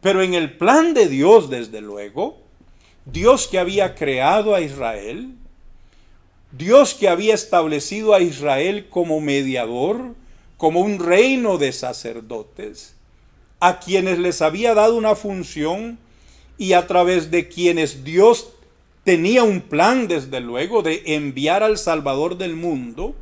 Pero 0.02 0.24
en 0.24 0.34
el 0.34 0.58
plan 0.58 0.96
de 0.96 1.08
Dios, 1.08 1.50
desde 1.50 1.80
luego, 1.80 2.38
Dios 3.06 3.48
que 3.48 3.60
había 3.60 3.94
creado 3.94 4.56
a 4.56 4.62
Israel, 4.62 5.30
Dios 6.52 6.96
que 6.96 7.08
había 7.08 7.36
establecido 7.36 8.16
a 8.16 8.22
Israel 8.22 8.88
como 8.90 9.22
mediador, 9.22 10.16
como 10.58 10.80
un 10.80 10.98
reino 10.98 11.60
de 11.60 11.72
sacerdotes, 11.72 12.96
a 13.60 13.80
quienes 13.80 14.18
les 14.18 14.42
había 14.42 14.74
dado 14.74 14.96
una 14.96 15.14
función 15.14 16.00
y 16.58 16.74
a 16.74 16.88
través 16.88 17.30
de 17.30 17.48
quienes 17.48 18.04
Dios 18.04 18.54
tenía 19.06 19.44
un 19.44 19.62
plan, 19.62 20.10
desde 20.10 20.42
luego, 20.42 20.82
de 20.82 21.02
enviar 21.06 21.64
al 21.64 21.78
Salvador 21.78 22.38
del 22.38 22.58
mundo, 22.58 23.16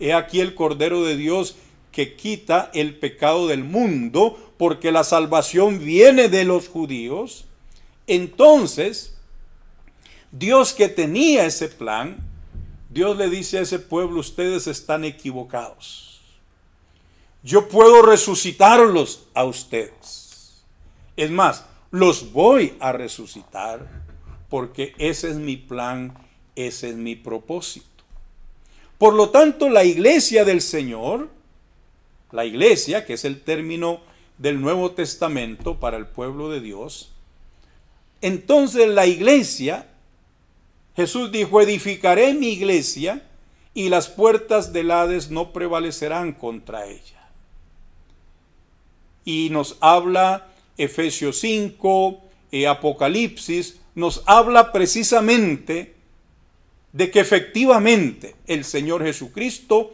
He 0.00 0.14
aquí 0.14 0.40
el 0.40 0.54
Cordero 0.54 1.04
de 1.04 1.16
Dios 1.16 1.56
que 1.92 2.16
quita 2.16 2.70
el 2.72 2.98
pecado 2.98 3.46
del 3.46 3.64
mundo, 3.64 4.54
porque 4.56 4.90
la 4.90 5.04
salvación 5.04 5.78
viene 5.78 6.28
de 6.28 6.44
los 6.44 6.68
judíos. 6.68 7.44
Entonces, 8.06 9.18
Dios 10.32 10.72
que 10.72 10.88
tenía 10.88 11.44
ese 11.44 11.68
plan, 11.68 12.16
Dios 12.88 13.16
le 13.18 13.28
dice 13.28 13.58
a 13.58 13.60
ese 13.60 13.78
pueblo, 13.78 14.20
ustedes 14.20 14.66
están 14.66 15.04
equivocados. 15.04 16.22
Yo 17.42 17.68
puedo 17.68 18.02
resucitarlos 18.02 19.26
a 19.34 19.44
ustedes. 19.44 20.64
Es 21.16 21.30
más, 21.30 21.66
los 21.90 22.32
voy 22.32 22.74
a 22.80 22.92
resucitar 22.92 24.09
porque 24.50 24.94
ese 24.98 25.30
es 25.30 25.36
mi 25.36 25.56
plan, 25.56 26.12
ese 26.56 26.90
es 26.90 26.96
mi 26.96 27.16
propósito. 27.16 27.86
Por 28.98 29.14
lo 29.14 29.30
tanto, 29.30 29.70
la 29.70 29.84
iglesia 29.84 30.44
del 30.44 30.60
Señor, 30.60 31.30
la 32.32 32.44
iglesia, 32.44 33.06
que 33.06 33.14
es 33.14 33.24
el 33.24 33.40
término 33.40 34.00
del 34.36 34.60
Nuevo 34.60 34.90
Testamento 34.90 35.80
para 35.80 35.96
el 35.96 36.06
pueblo 36.06 36.50
de 36.50 36.60
Dios, 36.60 37.12
entonces 38.20 38.88
la 38.88 39.06
iglesia, 39.06 39.86
Jesús 40.94 41.32
dijo, 41.32 41.62
edificaré 41.62 42.34
mi 42.34 42.48
iglesia 42.48 43.26
y 43.72 43.88
las 43.88 44.08
puertas 44.08 44.72
del 44.72 44.90
Hades 44.90 45.30
no 45.30 45.52
prevalecerán 45.52 46.32
contra 46.32 46.86
ella. 46.86 47.30
Y 49.24 49.48
nos 49.50 49.78
habla 49.80 50.48
Efesios 50.76 51.38
5, 51.40 52.20
eh, 52.52 52.66
Apocalipsis, 52.66 53.79
nos 53.94 54.22
habla 54.26 54.72
precisamente 54.72 55.94
de 56.92 57.10
que 57.10 57.20
efectivamente 57.20 58.34
el 58.46 58.64
Señor 58.64 59.04
Jesucristo 59.04 59.92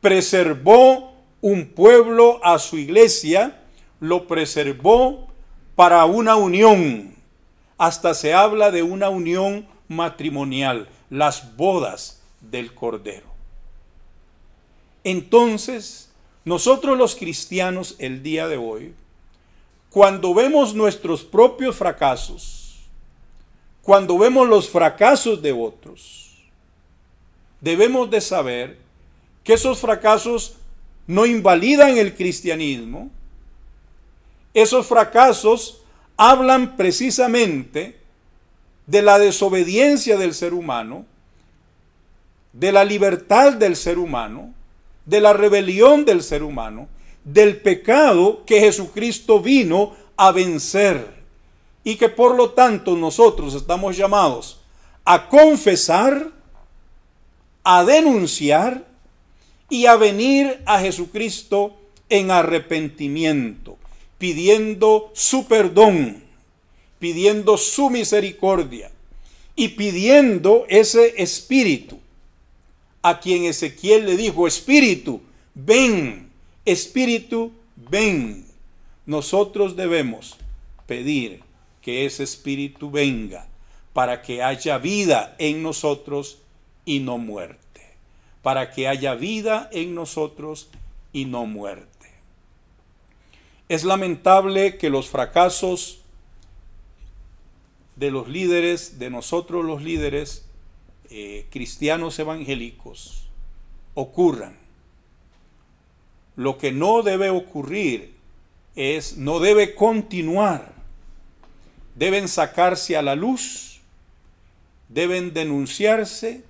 preservó 0.00 1.14
un 1.40 1.66
pueblo 1.66 2.40
a 2.44 2.58
su 2.58 2.78
iglesia, 2.78 3.62
lo 4.00 4.26
preservó 4.26 5.28
para 5.76 6.04
una 6.04 6.36
unión. 6.36 7.14
Hasta 7.76 8.14
se 8.14 8.34
habla 8.34 8.70
de 8.70 8.82
una 8.82 9.08
unión 9.08 9.66
matrimonial, 9.88 10.88
las 11.10 11.56
bodas 11.56 12.22
del 12.40 12.74
Cordero. 12.74 13.28
Entonces, 15.04 16.10
nosotros 16.44 16.98
los 16.98 17.14
cristianos 17.14 17.94
el 17.98 18.22
día 18.22 18.48
de 18.48 18.56
hoy, 18.56 18.94
cuando 19.90 20.34
vemos 20.34 20.74
nuestros 20.74 21.24
propios 21.24 21.76
fracasos, 21.76 22.57
cuando 23.82 24.18
vemos 24.18 24.48
los 24.48 24.68
fracasos 24.68 25.40
de 25.40 25.52
otros, 25.52 26.36
debemos 27.60 28.10
de 28.10 28.20
saber 28.20 28.78
que 29.42 29.54
esos 29.54 29.78
fracasos 29.80 30.56
no 31.06 31.24
invalidan 31.24 31.96
el 31.96 32.14
cristianismo, 32.14 33.10
esos 34.52 34.86
fracasos 34.86 35.82
hablan 36.16 36.76
precisamente 36.76 37.98
de 38.86 39.02
la 39.02 39.18
desobediencia 39.18 40.16
del 40.16 40.34
ser 40.34 40.52
humano, 40.52 41.06
de 42.52 42.72
la 42.72 42.84
libertad 42.84 43.52
del 43.52 43.76
ser 43.76 43.98
humano, 43.98 44.52
de 45.06 45.20
la 45.20 45.32
rebelión 45.32 46.04
del 46.04 46.22
ser 46.22 46.42
humano, 46.42 46.88
del 47.24 47.58
pecado 47.58 48.44
que 48.44 48.60
Jesucristo 48.60 49.40
vino 49.40 49.94
a 50.16 50.32
vencer 50.32 51.17
y 51.84 51.96
que 51.96 52.08
por 52.08 52.34
lo 52.34 52.50
tanto 52.50 52.96
nosotros 52.96 53.54
estamos 53.54 53.96
llamados 53.96 54.60
a 55.04 55.28
confesar, 55.28 56.30
a 57.64 57.84
denunciar 57.84 58.86
y 59.70 59.86
a 59.86 59.96
venir 59.96 60.62
a 60.66 60.80
Jesucristo 60.80 61.76
en 62.08 62.30
arrepentimiento, 62.30 63.78
pidiendo 64.18 65.10
su 65.14 65.46
perdón, 65.46 66.22
pidiendo 66.98 67.56
su 67.56 67.90
misericordia 67.90 68.90
y 69.56 69.68
pidiendo 69.68 70.66
ese 70.68 71.14
espíritu 71.22 71.98
a 73.02 73.20
quien 73.20 73.44
Ezequiel 73.44 74.06
le 74.06 74.16
dijo, 74.16 74.46
espíritu, 74.46 75.20
ven, 75.54 76.28
espíritu, 76.64 77.52
ven. 77.76 78.44
Nosotros 79.06 79.76
debemos 79.76 80.36
pedir 80.86 81.40
que 81.88 82.04
ese 82.04 82.22
espíritu 82.22 82.90
venga 82.90 83.48
para 83.94 84.20
que 84.20 84.42
haya 84.42 84.76
vida 84.76 85.34
en 85.38 85.62
nosotros 85.62 86.42
y 86.84 87.00
no 87.00 87.16
muerte. 87.16 87.80
Para 88.42 88.72
que 88.72 88.86
haya 88.86 89.14
vida 89.14 89.70
en 89.72 89.94
nosotros 89.94 90.68
y 91.14 91.24
no 91.24 91.46
muerte. 91.46 92.10
Es 93.70 93.84
lamentable 93.84 94.76
que 94.76 94.90
los 94.90 95.08
fracasos 95.08 96.02
de 97.96 98.10
los 98.10 98.28
líderes, 98.28 98.98
de 98.98 99.08
nosotros 99.08 99.64
los 99.64 99.80
líderes 99.80 100.44
eh, 101.08 101.46
cristianos 101.48 102.18
evangélicos, 102.18 103.30
ocurran. 103.94 104.58
Lo 106.36 106.58
que 106.58 106.70
no 106.70 107.00
debe 107.00 107.30
ocurrir 107.30 108.12
es, 108.76 109.16
no 109.16 109.40
debe 109.40 109.74
continuar. 109.74 110.76
Deben 111.98 112.28
sacarse 112.28 112.96
a 112.96 113.02
la 113.02 113.16
luz, 113.16 113.80
deben 114.88 115.34
denunciarse, 115.34 116.44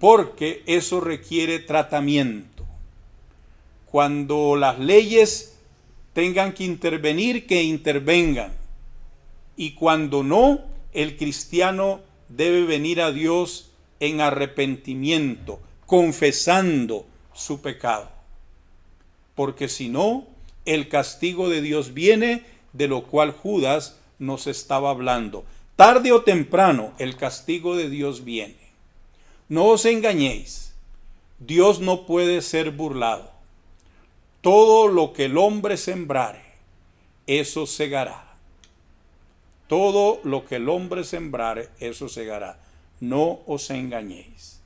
porque 0.00 0.62
eso 0.64 0.98
requiere 1.00 1.58
tratamiento. 1.58 2.64
Cuando 3.84 4.56
las 4.56 4.78
leyes 4.78 5.58
tengan 6.14 6.54
que 6.54 6.64
intervenir, 6.64 7.46
que 7.46 7.62
intervengan. 7.62 8.54
Y 9.56 9.72
cuando 9.72 10.22
no, 10.22 10.60
el 10.94 11.18
cristiano 11.18 12.00
debe 12.30 12.64
venir 12.64 13.02
a 13.02 13.12
Dios 13.12 13.72
en 14.00 14.22
arrepentimiento, 14.22 15.60
confesando 15.84 17.04
su 17.34 17.60
pecado. 17.60 18.10
Porque 19.34 19.68
si 19.68 19.90
no, 19.90 20.26
el 20.64 20.88
castigo 20.88 21.50
de 21.50 21.60
Dios 21.60 21.92
viene, 21.92 22.44
de 22.72 22.88
lo 22.88 23.02
cual 23.02 23.32
Judas 23.32 23.98
nos 24.18 24.46
estaba 24.46 24.90
hablando. 24.90 25.44
Tarde 25.76 26.12
o 26.12 26.22
temprano, 26.22 26.92
el 26.98 27.16
castigo 27.16 27.76
de 27.76 27.88
Dios 27.88 28.24
viene. 28.24 28.56
No 29.48 29.66
os 29.66 29.84
engañéis, 29.84 30.72
Dios 31.38 31.80
no 31.80 32.06
puede 32.06 32.40
ser 32.42 32.70
burlado. 32.70 33.30
Todo 34.40 34.88
lo 34.88 35.12
que 35.12 35.26
el 35.26 35.38
hombre 35.38 35.76
sembrare, 35.76 36.42
eso 37.26 37.66
segará. 37.66 38.34
Todo 39.68 40.20
lo 40.24 40.44
que 40.44 40.56
el 40.56 40.68
hombre 40.68 41.04
sembrare, 41.04 41.68
eso 41.80 42.08
segará. 42.08 42.58
No 43.00 43.40
os 43.46 43.70
engañéis. 43.70 44.60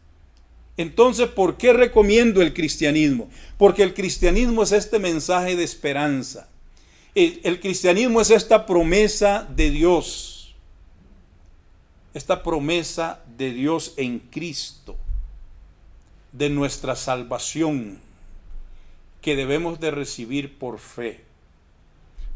Entonces, 0.77 1.29
¿por 1.29 1.57
qué 1.57 1.73
recomiendo 1.73 2.43
el 2.43 2.53
cristianismo? 2.53 3.31
Porque 3.57 3.83
el 3.83 3.95
cristianismo 3.95 4.63
es 4.63 4.73
este 4.73 4.99
mensaje 4.99 5.57
de 5.57 5.65
esperanza. 5.65 6.49
El, 7.17 7.61
cristianismo 7.61 8.21
es 8.21 8.31
esta 8.31 8.67
promesa 8.67 9.49
de 9.57 9.71
Dios. 9.71 10.55
Esta 12.13 12.43
promesa 12.43 13.25
de 13.39 13.53
Dios 13.53 13.95
en 13.97 14.19
Cristo. 14.19 14.97
De 16.33 16.51
nuestra 16.51 16.95
salvación. 16.95 17.99
Que 19.23 19.35
debemos 19.35 19.81
de 19.81 19.91
recibir 19.91 20.59
por 20.59 20.79
fe. 20.79 21.25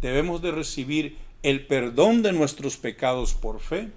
Debemos 0.01 0.41
de 0.41 0.51
recibir 0.51 1.19
el 1.43 1.67
perdón 1.67 2.23
de 2.23 2.33
nuestros 2.33 2.79
pecados 2.79 3.35
por 3.35 3.61
fe, 3.61 3.89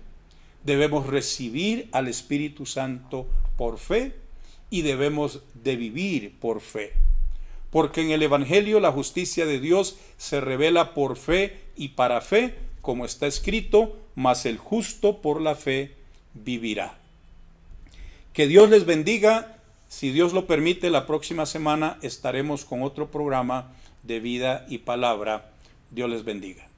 debemos 0.64 1.08
recibir 1.08 1.90
al 1.92 2.08
Espíritu 2.08 2.66
Santo 2.66 3.28
por 3.58 3.80
fe 3.80 4.16
y 4.70 4.82
debemos 4.82 5.42
de 5.54 5.76
vivir 5.76 6.40
por 6.40 6.62
fe. 6.62 6.94
Porque 7.74 8.02
en 8.02 8.12
el 8.12 8.22
Evangelio 8.22 8.80
la 8.80 8.92
justicia 8.92 9.48
de 9.48 9.60
Dios 9.60 9.98
se 10.18 10.40
revela 10.40 10.94
por 10.94 11.18
fe 11.18 11.58
y 11.76 11.90
para 11.90 12.22
fe, 12.22 12.54
como 12.82 13.04
está 13.04 13.26
escrito, 13.26 13.98
mas 14.14 14.46
el 14.46 14.60
justo 14.60 15.24
por 15.24 15.42
la 15.42 15.56
fe 15.56 15.96
vivirá. 16.36 17.00
Que 18.32 18.46
Dios 18.46 18.70
les 18.70 18.86
bendiga. 18.86 19.58
Si 19.90 20.12
Dios 20.12 20.34
lo 20.34 20.46
permite, 20.46 20.92
la 20.92 21.08
próxima 21.08 21.48
semana 21.48 21.98
estaremos 22.04 22.64
con 22.64 22.84
otro 22.84 23.10
programa 23.10 23.72
de 24.04 24.20
vida 24.20 24.66
y 24.70 24.78
palabra. 24.78 25.52
Dios 25.90 26.12
les 26.12 26.24
bendiga. 26.24 26.73